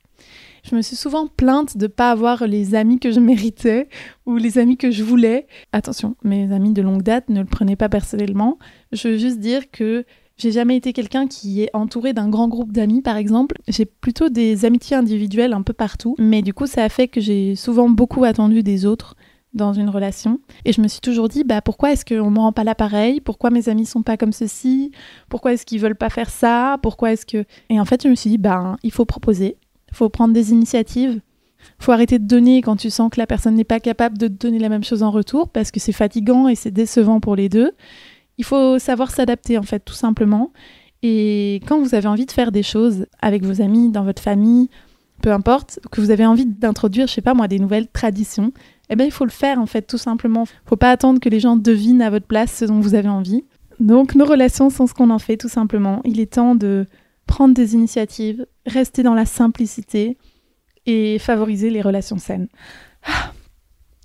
Je 0.63 0.77
me 0.77 0.83
suis 0.83 0.95
souvent 0.95 1.27
plainte 1.27 1.77
de 1.77 1.85
ne 1.85 1.89
pas 1.89 2.13
avoir 2.13 2.47
les 2.47 2.77
amis 2.77 3.01
que 3.01 3.11
je 3.11 3.19
méritais 3.19 3.89
ou 4.27 4.37
les 4.37 4.59
amis 4.59 4.77
que 4.77 4.93
je 4.93 5.03
voulais. 5.03 5.47
Attention, 5.73 6.15
mes 6.23 6.53
amis 6.53 6.73
de 6.73 6.83
longue 6.83 7.03
date 7.03 7.29
ne 7.31 7.41
le 7.41 7.47
prenaient 7.47 7.77
pas 7.77 7.89
personnellement. 7.89 8.59
Je 8.93 9.09
veux 9.09 9.19
juste 9.19 9.41
dire 9.41 9.71
que 9.73 10.05
j'ai 10.37 10.53
jamais 10.53 10.77
été 10.77 10.93
quelqu'un 10.93 11.27
qui 11.27 11.63
est 11.63 11.71
entouré 11.75 12.13
d'un 12.13 12.29
grand 12.29 12.49
groupe 12.49 12.73
d'amis, 12.73 13.03
par 13.03 13.17
exemple. 13.17 13.57
J'ai 13.67 13.85
plutôt 13.85 14.29
des 14.29 14.65
amitiés 14.65 14.97
individuelles 14.97 15.53
un 15.53 15.63
peu 15.63 15.73
partout, 15.73 16.15
mais 16.19 16.43
du 16.43 16.55
coup, 16.55 16.67
ça 16.67 16.85
a 16.85 16.89
fait 16.89 17.09
que 17.09 17.21
j'ai 17.21 17.57
souvent 17.57 17.89
beaucoup 17.89 18.23
attendu 18.23 18.63
des 18.63 18.87
autres 18.87 19.17
dans 19.55 19.73
une 19.73 19.91
relation. 19.91 20.41
Et 20.65 20.73
je 20.73 20.81
me 20.81 20.89
suis 20.89 21.01
toujours 21.01 21.29
dit, 21.29 21.45
bah 21.45 21.61
pourquoi 21.61 21.93
est-ce 21.93 22.05
qu'on 22.05 22.31
me 22.31 22.39
rend 22.39 22.53
pas 22.53 22.65
l'appareil 22.65 23.21
Pourquoi 23.21 23.51
mes 23.51 23.69
amis 23.69 23.85
sont 23.85 24.03
pas 24.03 24.17
comme 24.17 24.33
ceci? 24.33 24.93
Pourquoi 25.29 25.53
est-ce 25.53 25.67
qu'ils 25.67 25.81
veulent 25.81 25.97
pas 25.97 26.09
faire 26.09 26.31
ça? 26.31 26.79
Pourquoi 26.83 27.13
est-ce 27.13 27.27
que... 27.27 27.45
Et 27.69 27.79
en 27.79 27.85
fait, 27.85 28.03
je 28.05 28.09
me 28.09 28.15
suis 28.15 28.31
dit, 28.31 28.39
bah 28.39 28.77
il 28.83 28.93
faut 28.93 29.05
proposer 29.05 29.57
faut 29.93 30.09
prendre 30.09 30.35
des 30.35 30.53
initiatives. 30.53 31.21
Faut 31.79 31.93
arrêter 31.93 32.19
de 32.19 32.27
donner 32.27 32.61
quand 32.61 32.77
tu 32.77 32.91
sens 32.91 33.11
que 33.11 33.21
la 33.21 33.27
personne 33.27 33.55
n'est 33.55 33.65
pas 33.65 33.81
capable 33.81 34.19
de 34.19 34.27
te 34.27 34.33
donner 34.33 34.59
la 34.59 34.69
même 34.69 34.83
chose 34.83 35.03
en 35.03 35.11
retour 35.11 35.49
parce 35.49 35.71
que 35.71 35.79
c'est 35.79 35.93
fatigant 35.93 36.49
et 36.49 36.55
c'est 36.55 36.71
décevant 36.71 37.21
pour 37.21 37.37
les 37.37 37.49
deux. 37.49 37.73
Il 38.39 38.45
faut 38.45 38.79
savoir 38.79 39.11
s'adapter 39.11 39.59
en 39.59 39.63
fait 39.63 39.81
tout 39.81 39.95
simplement. 39.95 40.53
Et 41.03 41.61
quand 41.67 41.81
vous 41.81 41.95
avez 41.95 42.09
envie 42.09 42.27
de 42.27 42.33
faire 42.33 42.53
des 42.53 42.63
choses 42.63 43.07
avec 43.21 43.45
vos 43.45 43.61
amis, 43.61 43.91
dans 43.91 44.05
votre 44.05 44.23
famille, 44.23 44.71
peu 45.21 45.33
importe, 45.33 45.81
que 45.91 46.01
vous 46.01 46.11
avez 46.11 46.27
envie 46.27 46.47
d'introduire, 46.47 47.07
je 47.07 47.13
sais 47.13 47.21
pas 47.21 47.35
moi, 47.35 47.49
des 47.49 47.59
nouvelles 47.59 47.89
traditions, 47.89 48.53
eh 48.89 48.97
bien 48.97 49.07
il 49.07 49.13
faut 49.13 49.25
le 49.25 49.31
faire 49.31 49.59
en 49.59 49.67
fait 49.67 49.83
tout 49.83 49.99
simplement. 49.99 50.47
Faut 50.67 50.77
pas 50.77 50.91
attendre 50.91 51.21
que 51.21 51.29
les 51.29 51.41
gens 51.41 51.57
devinent 51.57 52.03
à 52.03 52.11
votre 52.11 52.27
place 52.27 52.53
ce 52.53 52.65
dont 52.65 52.81
vous 52.81 52.95
avez 52.95 53.09
envie. 53.09 53.45
Donc 53.81 54.15
nos 54.15 54.25
relations 54.25 54.71
sont 54.71 54.87
ce 54.87 54.95
qu'on 54.95 55.11
en 55.11 55.19
fait 55.19 55.37
tout 55.37 55.49
simplement. 55.49 56.01
Il 56.05 56.21
est 56.21 56.35
temps 56.35 56.55
de 56.55 56.87
prendre 57.33 57.55
des 57.55 57.73
initiatives, 57.73 58.47
rester 58.67 59.03
dans 59.03 59.15
la 59.15 59.25
simplicité 59.25 60.19
et 60.85 61.19
favoriser 61.19 61.71
les 61.71 61.81
relations 61.81 62.19
saines. 62.19 62.49
Ah. 63.07 63.33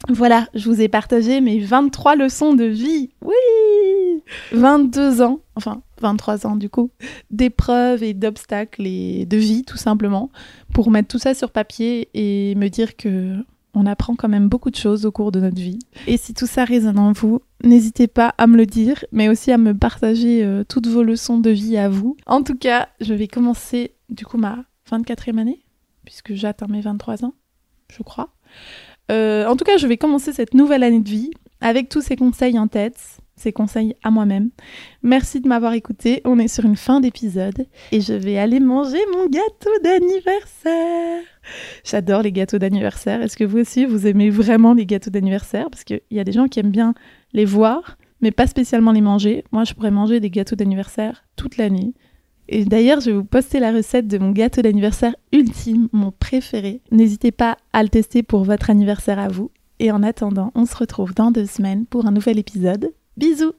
Voilà, 0.07 0.47
je 0.53 0.69
vous 0.69 0.79
ai 0.79 0.87
partagé 0.87 1.41
mes 1.41 1.59
23 1.59 2.15
leçons 2.15 2.53
de 2.53 2.63
vie. 2.63 3.09
Oui 3.21 3.33
22 4.53 5.21
ans, 5.21 5.41
enfin 5.55 5.81
23 5.99 6.47
ans 6.47 6.55
du 6.55 6.69
coup, 6.69 6.89
d'épreuves 7.29 8.01
et 8.01 8.13
d'obstacles 8.13 8.87
et 8.87 9.25
de 9.25 9.37
vie 9.37 9.63
tout 9.65 9.77
simplement, 9.77 10.31
pour 10.73 10.89
mettre 10.89 11.09
tout 11.09 11.19
ça 11.19 11.33
sur 11.33 11.51
papier 11.51 12.07
et 12.13 12.55
me 12.55 12.69
dire 12.69 12.95
que 12.95 13.35
on 13.73 13.85
apprend 13.85 14.15
quand 14.15 14.29
même 14.29 14.49
beaucoup 14.49 14.71
de 14.71 14.75
choses 14.75 15.05
au 15.05 15.11
cours 15.11 15.31
de 15.31 15.39
notre 15.39 15.57
vie. 15.57 15.79
Et 16.07 16.17
si 16.17 16.33
tout 16.33 16.47
ça 16.47 16.65
résonne 16.65 16.99
en 16.99 17.11
vous, 17.11 17.41
n'hésitez 17.63 18.07
pas 18.07 18.33
à 18.37 18.47
me 18.47 18.57
le 18.57 18.65
dire, 18.65 19.05
mais 19.11 19.29
aussi 19.29 19.51
à 19.51 19.57
me 19.57 19.73
partager 19.73 20.43
euh, 20.43 20.63
toutes 20.63 20.87
vos 20.87 21.03
leçons 21.03 21.39
de 21.39 21.49
vie 21.49 21.77
à 21.77 21.89
vous. 21.89 22.17
En 22.25 22.43
tout 22.43 22.55
cas, 22.55 22.89
je 23.01 23.13
vais 23.13 23.27
commencer 23.27 23.93
du 24.09 24.25
coup 24.25 24.37
ma 24.37 24.65
24e 24.91 25.37
année, 25.37 25.63
puisque 26.05 26.33
j'atteins 26.33 26.67
mes 26.67 26.81
23 26.81 27.25
ans, 27.25 27.33
je 27.91 28.03
crois. 28.03 28.29
Euh, 29.11 29.45
en 29.47 29.55
tout 29.55 29.65
cas, 29.65 29.77
je 29.77 29.87
vais 29.87 29.97
commencer 29.97 30.33
cette 30.33 30.53
nouvelle 30.53 30.83
année 30.83 31.01
de 31.01 31.09
vie 31.09 31.31
avec 31.61 31.89
tous 31.89 32.01
ces 32.01 32.15
conseils 32.15 32.57
en 32.59 32.67
tête, 32.67 33.19
ces 33.37 33.53
conseils 33.53 33.95
à 34.03 34.11
moi-même. 34.11 34.49
Merci 35.03 35.41
de 35.41 35.47
m'avoir 35.47 35.73
écouté. 35.73 36.21
On 36.25 36.39
est 36.39 36.47
sur 36.47 36.65
une 36.65 36.75
fin 36.75 36.99
d'épisode 36.99 37.65
et 37.91 38.01
je 38.01 38.13
vais 38.13 38.37
aller 38.37 38.59
manger 38.59 38.99
mon 39.13 39.27
gâteau 39.27 39.71
d'anniversaire. 39.83 41.23
J'adore 41.83 42.23
les 42.23 42.31
gâteaux 42.31 42.57
d'anniversaire. 42.57 43.21
Est-ce 43.21 43.37
que 43.37 43.43
vous 43.43 43.59
aussi, 43.59 43.85
vous 43.85 44.07
aimez 44.07 44.29
vraiment 44.29 44.73
les 44.73 44.85
gâteaux 44.85 45.09
d'anniversaire? 45.09 45.69
Parce 45.69 45.83
qu'il 45.83 46.01
y 46.11 46.19
a 46.19 46.23
des 46.23 46.31
gens 46.31 46.47
qui 46.47 46.59
aiment 46.59 46.71
bien 46.71 46.93
les 47.33 47.45
voir, 47.45 47.97
mais 48.21 48.31
pas 48.31 48.47
spécialement 48.47 48.91
les 48.91 49.01
manger. 49.01 49.43
Moi, 49.51 49.63
je 49.63 49.73
pourrais 49.73 49.91
manger 49.91 50.19
des 50.19 50.29
gâteaux 50.29 50.55
d'anniversaire 50.55 51.23
toute 51.35 51.57
l'année. 51.57 51.93
Et 52.49 52.65
d'ailleurs, 52.65 53.01
je 53.01 53.11
vais 53.11 53.17
vous 53.17 53.25
poster 53.25 53.59
la 53.59 53.71
recette 53.71 54.07
de 54.07 54.17
mon 54.17 54.31
gâteau 54.31 54.61
d'anniversaire 54.61 55.15
ultime, 55.33 55.89
mon 55.91 56.11
préféré. 56.11 56.81
N'hésitez 56.91 57.31
pas 57.31 57.57
à 57.73 57.83
le 57.83 57.89
tester 57.89 58.23
pour 58.23 58.43
votre 58.43 58.69
anniversaire 58.69 59.19
à 59.19 59.27
vous. 59.27 59.51
Et 59.79 59.91
en 59.91 60.01
attendant, 60.01 60.51
on 60.55 60.65
se 60.65 60.75
retrouve 60.75 61.13
dans 61.13 61.29
deux 61.29 61.45
semaines 61.45 61.85
pour 61.85 62.05
un 62.07 62.11
nouvel 62.11 62.39
épisode. 62.39 62.91
Bisous 63.17 63.55